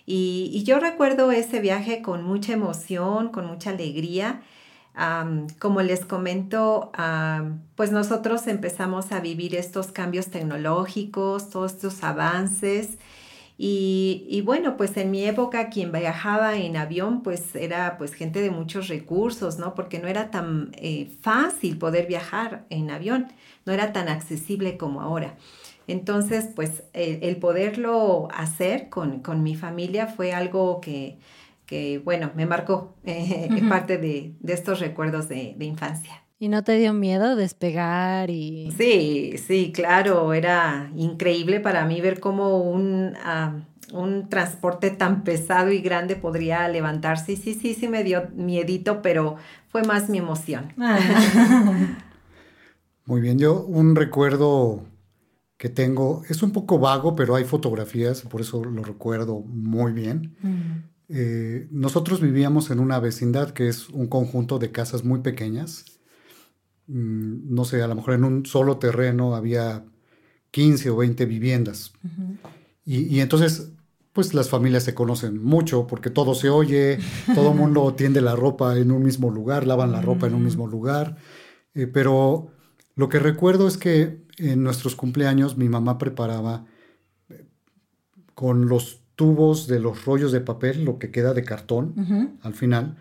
Y, 0.07 0.63
yo 0.65 0.81
recuerdo 0.81 1.31
ese 1.31 1.61
viaje 1.61 2.03
con 2.03 2.25
mucha 2.25 2.53
emoción, 2.53 3.29
con 3.29 3.47
mucha 3.47 3.71
alegría. 3.71 4.43
Como 5.59 5.83
les 5.83 6.05
comento, 6.05 6.93
pues 7.77 7.93
nosotros 7.93 8.47
empezamos 8.47 9.13
a 9.13 9.21
vivir 9.21 9.55
estos 9.55 9.93
cambios 9.93 10.27
tecnológicos, 10.27 11.51
todos 11.51 11.73
estos 11.73 12.03
avances 12.05 12.99
y, 13.65 14.43
bueno, 14.45 14.77
pues 14.77 14.97
en 14.97 15.13
mi 15.13 15.25
época 15.25 15.69
quien 15.69 15.93
viajaba 15.93 16.57
en 16.57 16.77
avión 16.77 17.23
pues 17.23 17.55
era 17.55 17.97
pues 17.97 18.13
gente 18.13 18.41
de 18.41 18.51
muchos 18.51 18.89
recursos, 18.89 19.59
¿no? 19.59 19.75
Porque 19.75 20.01
no 20.01 20.09
era 20.09 20.33
tan 20.33 20.73
eh, 20.75 21.09
fácil 21.21 21.79
poder 21.79 22.07
viajar 22.07 22.65
en 22.71 22.91
avión, 22.91 23.29
no 23.65 23.73
era 23.73 23.93
tan 23.93 24.09
accesible 24.09 24.77
como 24.77 25.01
ahora. 25.01 25.37
Entonces, 25.87 26.49
pues 26.55 26.83
el, 26.93 27.37
poderlo 27.37 28.29
hacer 28.35 28.89
con, 28.89 29.23
mi 29.43 29.55
familia 29.55 30.07
fue 30.09 30.33
algo 30.33 30.81
que, 30.81 31.19
bueno, 32.05 32.31
me 32.35 32.47
marcó 32.47 32.97
eh, 33.05 33.49
parte 33.69 33.99
de, 33.99 34.35
estos 34.47 34.81
recuerdos 34.81 35.29
de 35.29 35.57
infancia. 35.61 36.23
¿Y 36.43 36.49
no 36.49 36.65
te 36.65 36.77
dio 36.77 36.93
miedo 36.93 37.37
despegar 37.37 38.29
y...? 38.29 38.73
Sí, 38.77 39.39
sí, 39.39 39.71
claro, 39.71 40.35
era 40.35 40.91
increíble 40.97 41.61
para 41.61 41.85
mí 41.85 42.01
ver 42.01 42.19
cómo 42.19 42.59
un, 42.59 43.15
un 43.93 44.29
transporte 44.29 44.91
tan 44.91 45.23
pesado 45.23 45.71
y 45.71 45.81
grande 45.81 46.17
podría 46.17 46.67
levantarse. 46.67 47.37
Sí, 47.37 47.55
sí, 47.55 47.75
sí 47.75 47.87
me 47.87 48.03
dio 48.03 48.29
miedito, 48.35 49.03
pero 49.03 49.37
fue 49.69 49.85
más 49.85 50.09
mi 50.09 50.19
emoción. 50.19 50.73
Muy 53.07 53.21
bien, 53.21 53.39
yo 53.39 53.65
un 53.65 53.95
recuerdo 53.95 54.83
que 55.57 55.69
tengo, 55.69 56.25
es 56.29 56.43
un 56.43 56.51
poco 56.51 56.81
vago, 56.81 57.15
pero 57.15 57.37
hay 57.37 57.45
fotografías, 57.45 58.23
por 58.23 58.41
eso 58.41 58.65
lo 58.65 58.83
recuerdo 58.83 59.39
muy 59.47 59.93
bien. 59.93 60.35
Eh, 61.15 61.69
nosotros 61.71 62.21
vivíamos 62.21 62.71
en 62.71 62.81
una 62.81 62.99
vecindad 62.99 63.51
que 63.51 63.69
es 63.69 63.91
un 63.91 64.07
conjunto 64.07 64.59
de 64.59 64.73
casas 64.73 65.05
muy 65.05 65.21
pequeñas 65.21 65.93
Mm, 66.87 67.55
no 67.55 67.65
sé, 67.65 67.83
a 67.83 67.87
lo 67.87 67.95
mejor 67.95 68.15
en 68.15 68.25
un 68.25 68.47
solo 68.47 68.79
terreno 68.79 69.35
había 69.35 69.85
15 70.51 70.91
o 70.91 70.97
20 70.97 71.27
viviendas. 71.27 71.93
y, 72.85 73.21
entonces, 73.21 73.73
pues 74.13 74.35
las 74.35 74.51
familias 74.51 74.83
se 74.83 74.95
conocen 74.95 75.43
mucho 75.43 75.87
porque 75.87 76.11
todo 76.11 76.35
se 76.35 76.51
oye, 76.51 76.99
todo 77.35 77.53
el 77.53 77.59
mundo 77.59 77.95
tiende 77.97 78.21
la 78.21 78.37
ropa 78.37 78.77
en 78.77 78.91
un 78.91 79.03
mismo 79.03 79.31
lugar, 79.31 79.67
lavan 79.67 79.93
la 79.93 80.03
ropa 80.03 80.27
en 80.27 80.35
un 80.35 80.45
mismo 80.45 80.67
lugar. 80.67 81.17
Eh, 81.75 81.87
pero 81.87 82.49
lo 82.97 83.09
que 83.09 83.19
recuerdo 83.19 83.67
es 83.69 83.79
que 83.79 84.23
en 84.37 84.63
nuestros 84.63 84.97
cumpleaños 84.97 85.57
mi 85.57 85.69
mamá 85.69 85.97
preparaba 85.97 86.67
eh, 87.31 87.47
con 88.35 88.69
los 88.69 89.02
tubos 89.23 89.69
de 89.69 89.79
los 89.79 90.05
rollos 90.05 90.33
de 90.33 90.41
papel, 90.41 90.85
lo 90.85 90.99
que 90.99 91.13
queda 91.13 91.33
de 91.33 91.45
cartón 91.45 91.95
al 92.43 92.55
final, 92.55 92.97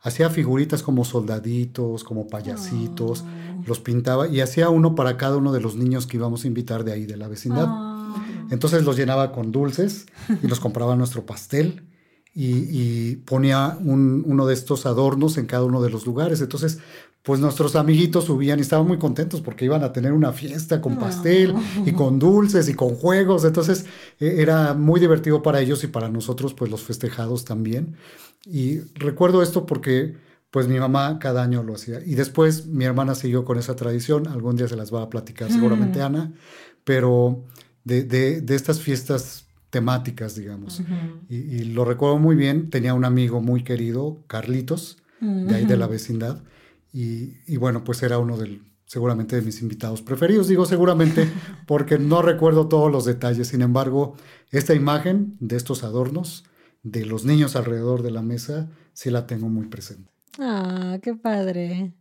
hacía 0.00 0.30
figuritas 0.30 0.82
como 0.82 1.04
soldaditos, 1.04 2.02
como 2.02 2.28
payasitos, 2.28 3.24
ah. 3.26 3.62
los 3.66 3.80
pintaba 3.80 4.26
y 4.26 4.40
hacía 4.40 4.70
uno 4.70 4.94
para 4.94 5.18
cada 5.18 5.36
uno 5.36 5.52
de 5.52 5.60
los 5.60 5.76
niños 5.76 6.06
que 6.06 6.16
íbamos 6.16 6.44
a 6.44 6.46
invitar 6.46 6.82
de 6.82 6.92
ahí, 6.92 7.04
de 7.04 7.18
la 7.18 7.28
vecindad. 7.28 7.66
Ah. 7.68 8.16
Entonces 8.50 8.84
los 8.84 8.96
llenaba 8.96 9.32
con 9.32 9.52
dulces 9.52 10.06
y 10.42 10.46
los 10.46 10.60
compraba 10.60 10.96
nuestro 10.96 11.26
pastel 11.26 11.82
y, 12.34 13.16
ponía 13.26 13.76
uno 13.78 14.46
de 14.46 14.54
estos 14.54 14.86
adornos 14.86 15.36
en 15.36 15.44
cada 15.44 15.64
uno 15.64 15.82
de 15.82 15.90
los 15.90 16.06
lugares. 16.06 16.40
Entonces, 16.40 16.78
pues 17.26 17.40
nuestros 17.40 17.74
amiguitos 17.74 18.26
subían 18.26 18.60
y 18.60 18.62
estaban 18.62 18.86
muy 18.86 18.98
contentos 18.98 19.40
porque 19.40 19.64
iban 19.64 19.82
a 19.82 19.92
tener 19.92 20.12
una 20.12 20.32
fiesta 20.32 20.80
con 20.80 20.96
pastel 20.96 21.56
y 21.84 21.90
con 21.90 22.20
dulces 22.20 22.68
y 22.68 22.74
con 22.74 22.94
juegos. 22.94 23.44
Entonces 23.44 23.84
e, 24.20 24.40
era 24.40 24.74
muy 24.74 25.00
divertido 25.00 25.42
para 25.42 25.60
ellos 25.60 25.82
y 25.82 25.88
para 25.88 26.08
nosotros, 26.08 26.54
pues 26.54 26.70
los 26.70 26.84
festejados 26.84 27.44
también. 27.44 27.96
Y 28.44 28.78
recuerdo 28.94 29.42
esto 29.42 29.66
porque 29.66 30.14
pues 30.52 30.68
mi 30.68 30.78
mamá 30.78 31.18
cada 31.18 31.42
año 31.42 31.64
lo 31.64 31.74
hacía. 31.74 31.98
Y 32.06 32.14
después 32.14 32.68
mi 32.68 32.84
hermana 32.84 33.16
siguió 33.16 33.44
con 33.44 33.58
esa 33.58 33.74
tradición, 33.74 34.28
algún 34.28 34.54
día 34.54 34.68
se 34.68 34.76
las 34.76 34.94
va 34.94 35.02
a 35.02 35.10
platicar 35.10 35.50
seguramente 35.50 36.02
Ana, 36.02 36.32
pero 36.84 37.42
de, 37.82 38.04
de, 38.04 38.54
estas 38.54 38.80
fiestas 38.80 39.48
temáticas, 39.70 40.36
digamos. 40.36 40.80
y, 41.28 41.64
lo 41.64 41.84
recuerdo 41.84 42.18
muy 42.18 42.36
bien, 42.36 42.70
tenía 42.70 42.94
un 42.94 43.04
amigo 43.04 43.40
muy 43.40 43.64
querido, 43.64 44.22
Carlitos, 44.28 44.98
de 45.20 45.56
ahí 45.56 45.64
de 45.64 45.76
la 45.76 45.88
vecindad, 45.88 46.40
y, 46.96 47.36
y 47.46 47.56
bueno, 47.58 47.84
pues 47.84 48.02
era 48.02 48.18
uno 48.18 48.36
del, 48.38 48.62
seguramente 48.86 49.36
de 49.36 49.42
mis 49.42 49.60
invitados 49.60 50.00
preferidos. 50.00 50.48
Digo 50.48 50.64
seguramente 50.64 51.28
porque 51.66 51.98
no 51.98 52.22
recuerdo 52.22 52.68
todos 52.68 52.90
los 52.90 53.04
detalles. 53.04 53.48
Sin 53.48 53.60
embargo, 53.60 54.16
esta 54.50 54.74
imagen 54.74 55.36
de 55.40 55.56
estos 55.56 55.84
adornos 55.84 56.44
de 56.82 57.04
los 57.04 57.24
niños 57.24 57.56
alrededor 57.56 58.02
de 58.02 58.12
la 58.12 58.22
mesa, 58.22 58.70
sí 58.92 59.10
la 59.10 59.26
tengo 59.26 59.48
muy 59.48 59.66
presente. 59.66 60.10
Ah, 60.38 60.98
qué 61.02 61.14
padre. 61.14 61.92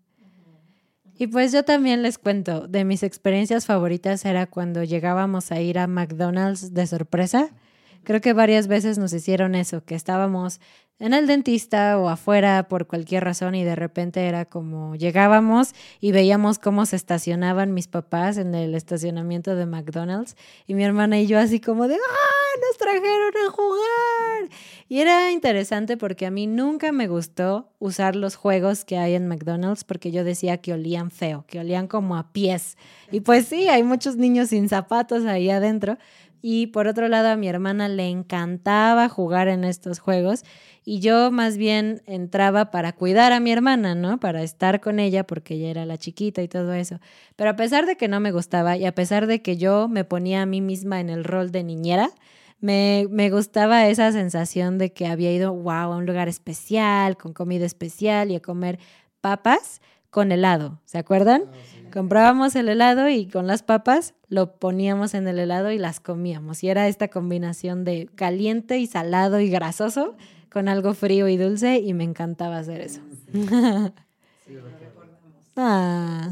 Y 1.18 1.28
pues 1.28 1.52
yo 1.52 1.64
también 1.64 2.04
les 2.04 2.18
cuento, 2.18 2.68
de 2.68 2.86
mis 2.86 3.02
experiencias 3.02 3.66
favoritas 3.66 4.26
era 4.26 4.48
cuando 4.48 4.84
llegábamos 4.84 5.52
a 5.52 5.60
ir 5.62 5.80
a 5.80 5.88
McDonald's 5.88 6.74
de 6.74 6.88
sorpresa. 6.88 7.50
Creo 8.06 8.22
que 8.22 8.34
varias 8.34 8.68
veces 8.68 8.98
nos 8.98 9.12
hicieron 9.12 9.56
eso, 9.56 9.84
que 9.84 9.96
estábamos 9.96 10.62
en 10.98 11.14
el 11.14 11.28
dentista 11.28 12.00
o 12.00 12.08
afuera 12.08 12.70
por 12.70 12.88
cualquier 12.88 13.26
razón 13.26 13.54
y 13.56 13.66
de 13.66 13.76
repente 13.76 14.28
era 14.28 14.46
como 14.46 14.96
llegábamos 14.96 15.74
y 16.00 16.14
veíamos 16.14 16.58
cómo 16.58 16.86
se 16.86 16.96
estacionaban 16.96 17.74
mis 17.74 17.88
papás 17.88 18.38
en 18.38 18.56
el 18.56 18.76
estacionamiento 18.76 19.56
de 19.56 19.66
McDonald's 19.66 20.38
y 20.68 20.74
mi 20.74 20.86
hermana 20.86 21.20
y 21.20 21.28
yo 21.28 21.38
así 21.38 21.60
como 21.60 21.90
de 21.90 21.96
¡ah! 21.96 22.46
Nos 22.56 22.78
trajeron 22.78 23.34
a 23.46 23.52
jugar. 23.52 24.50
Y 24.88 25.00
era 25.00 25.32
interesante 25.32 25.98
porque 25.98 26.26
a 26.26 26.32
mí 26.32 26.48
nunca 26.48 26.94
me 26.94 27.08
gustó 27.08 27.70
usar 27.80 28.16
los 28.16 28.36
juegos 28.36 28.86
que 28.86 28.98
hay 28.98 29.16
en 29.16 29.28
McDonald's 29.28 29.84
porque 29.84 30.12
yo 30.12 30.24
decía 30.24 30.58
que 30.58 30.72
olían 30.72 31.12
feo, 31.12 31.44
que 31.48 31.60
olían 31.60 31.88
como 31.88 32.16
a 32.16 32.32
pies. 32.32 32.78
Y 33.12 33.20
pues 33.22 33.48
sí, 33.48 33.68
hay 33.68 33.84
muchos 33.84 34.16
niños 34.16 34.50
sin 34.50 34.70
zapatos 34.70 35.26
ahí 35.26 35.50
adentro. 35.50 35.98
Y 36.48 36.68
por 36.68 36.88
otro 36.88 37.08
lado, 37.08 37.30
a 37.30 37.38
mi 37.38 37.48
hermana 37.48 37.90
le 37.90 38.08
encantaba 38.08 39.10
jugar 39.10 39.48
en 39.48 39.64
estos 39.64 39.98
juegos 39.98 40.44
y 40.84 41.00
yo 41.00 41.32
más 41.32 41.58
bien 41.58 42.04
entraba 42.06 42.70
para 42.70 42.92
cuidar 42.92 43.34
a 43.34 43.40
mi 43.40 43.52
hermana, 43.52 43.96
¿no? 43.96 44.20
Para 44.20 44.44
estar 44.44 44.80
con 44.80 45.00
ella 45.00 45.26
porque 45.26 45.56
ella 45.56 45.72
era 45.72 45.88
la 45.88 45.98
chiquita 45.98 46.44
y 46.44 46.48
todo 46.48 46.76
eso. 46.76 47.00
Pero 47.36 47.50
a 47.50 47.56
pesar 47.56 47.88
de 47.88 47.98
que 47.98 48.08
no 48.08 48.20
me 48.20 48.32
gustaba 48.32 48.78
y 48.78 48.86
a 48.86 48.94
pesar 48.94 49.26
de 49.26 49.42
que 49.42 49.58
yo 49.58 49.88
me 49.88 50.04
ponía 50.04 50.44
a 50.44 50.46
mí 50.46 50.62
misma 50.62 51.00
en 51.00 51.10
el 51.10 51.24
rol 51.24 51.50
de 51.50 51.64
niñera, 51.64 52.12
me, 52.60 53.08
me, 53.10 53.32
gustaba 53.32 53.88
esa 53.88 54.12
sensación 54.12 54.78
de 54.78 54.94
que 54.94 55.08
había 55.08 55.32
ido, 55.32 55.52
wow, 55.52 55.94
a 55.94 55.98
un 55.98 56.06
lugar 56.06 56.28
especial, 56.28 57.18
con 57.18 57.34
comida 57.34 57.66
especial 57.66 58.30
y 58.30 58.36
a 58.36 58.40
comer 58.40 58.78
papas 59.20 59.82
con 60.12 60.32
helado. 60.32 60.80
¿Se 60.86 61.00
acuerdan? 61.00 61.46
Ah, 61.48 61.75
Comprábamos 61.96 62.58
el 62.58 62.68
helado 62.68 63.08
y 63.08 63.26
con 63.26 63.48
las 63.48 63.64
papas 63.64 64.16
lo 64.28 64.58
poníamos 64.60 65.14
en 65.14 65.30
el 65.30 65.40
helado 65.40 65.72
y 65.72 65.78
las 65.78 66.02
comíamos. 66.02 66.62
Y 66.62 66.68
era 66.68 66.90
esta 66.90 67.08
combinación 67.08 67.86
de 67.86 68.10
caliente 68.16 68.80
y 68.80 68.86
salado 68.86 69.40
y 69.40 69.50
grasoso 69.50 70.18
con 70.52 70.68
algo 70.68 70.94
frío 70.94 71.30
y 71.30 71.38
dulce 71.38 71.80
y 71.80 71.94
me 71.94 72.04
encantaba 72.04 72.58
hacer 72.58 72.82
eso. 72.82 73.00
ah. 75.56 76.32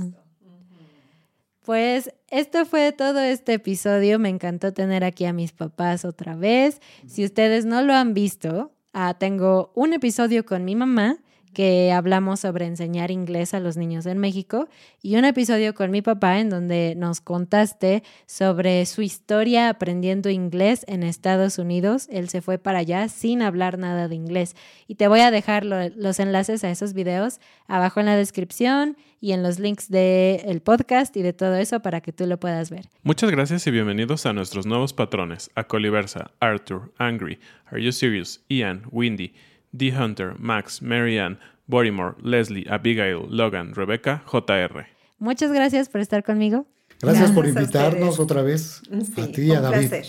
Pues 1.62 2.14
esto 2.30 2.66
fue 2.66 2.92
todo 2.92 3.22
este 3.22 3.54
episodio. 3.54 4.20
Me 4.20 4.28
encantó 4.28 4.74
tener 4.74 5.06
aquí 5.06 5.24
a 5.24 5.32
mis 5.32 5.54
papás 5.54 6.04
otra 6.04 6.36
vez. 6.36 6.82
Si 7.08 7.24
ustedes 7.24 7.64
no 7.64 7.82
lo 7.84 7.94
han 7.94 8.14
visto, 8.14 8.74
ah, 8.92 9.14
tengo 9.18 9.72
un 9.76 9.94
episodio 9.94 10.46
con 10.46 10.66
mi 10.66 10.76
mamá 10.76 11.20
que 11.54 11.92
hablamos 11.92 12.42
sobre 12.42 12.66
enseñar 12.66 13.12
inglés 13.12 13.54
a 13.54 13.60
los 13.60 13.78
niños 13.78 14.06
en 14.06 14.18
México 14.18 14.68
y 15.02 15.16
un 15.16 15.26
episodio 15.26 15.74
con 15.74 15.92
mi 15.92 16.02
papá 16.02 16.40
en 16.40 16.50
donde 16.50 16.96
nos 16.98 17.22
contaste 17.22 18.04
sobre 18.26 18.86
su 18.86 19.02
historia 19.02 19.70
aprendiendo 19.70 20.30
inglés 20.30 20.84
en 20.88 21.04
Estados 21.04 21.60
Unidos. 21.60 22.08
Él 22.12 22.30
se 22.30 22.42
fue 22.42 22.58
para 22.58 22.80
allá 22.80 23.08
sin 23.08 23.42
hablar 23.42 23.78
nada 23.78 24.08
de 24.08 24.16
inglés 24.16 24.56
y 24.88 24.96
te 24.96 25.08
voy 25.08 25.22
a 25.22 25.32
dejar 25.32 25.66
los 25.66 26.20
enlaces 26.20 26.64
a 26.64 26.72
esos 26.72 26.94
videos 26.94 27.40
abajo 27.68 28.00
en 28.00 28.08
la 28.08 28.18
descripción 28.18 28.98
y 29.22 29.32
en 29.32 29.42
los 29.42 29.58
links 29.58 29.90
del 29.90 30.62
podcast 30.62 31.16
y 31.16 31.22
de 31.22 31.32
todo 31.32 31.56
eso 31.56 31.80
para 31.82 32.02
que 32.02 32.12
tú 32.12 32.28
lo 32.28 32.40
puedas 32.40 32.70
ver. 32.70 32.90
Muchas 33.04 33.32
gracias 33.32 33.66
y 33.68 33.72
bienvenidos 33.72 34.26
a 34.26 34.34
nuestros 34.34 34.66
nuevos 34.66 34.92
patrones, 34.92 35.50
a 35.56 35.64
Coliversa, 35.64 36.32
Arthur, 36.42 36.92
Angry, 36.98 37.40
Are 37.68 37.82
You 37.82 37.94
Serious, 37.94 38.44
Ian, 38.50 38.84
Windy, 38.92 39.34
D. 39.74 39.92
Hunter, 39.92 40.36
Max, 40.40 40.82
Marianne, 40.82 41.38
Borimore, 41.68 42.16
Leslie, 42.22 42.66
Abigail, 42.70 43.26
Logan, 43.30 43.74
Rebecca, 43.76 44.24
JR. 44.26 44.86
Muchas 45.20 45.52
gracias 45.52 45.90
por 45.90 46.00
estar 46.00 46.24
conmigo. 46.24 46.66
Gracias, 47.02 47.32
por 47.32 47.46
invitarnos 47.46 48.20
otra 48.20 48.42
vez 48.44 48.82
a 49.18 49.28
ti 49.28 49.42
y 49.42 49.52
a 49.52 49.60
David. 49.60 49.90
Placer. 49.90 50.06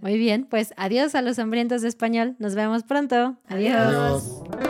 Muy 0.00 0.16
bien, 0.16 0.46
pues 0.48 0.72
adiós 0.78 1.14
a 1.14 1.20
los 1.20 1.38
hambrientos 1.38 1.82
de 1.82 1.88
español. 1.88 2.36
Nos 2.38 2.54
vemos 2.54 2.84
pronto. 2.84 3.36
Adiós. 3.48 3.76
Adiós. 3.76 4.69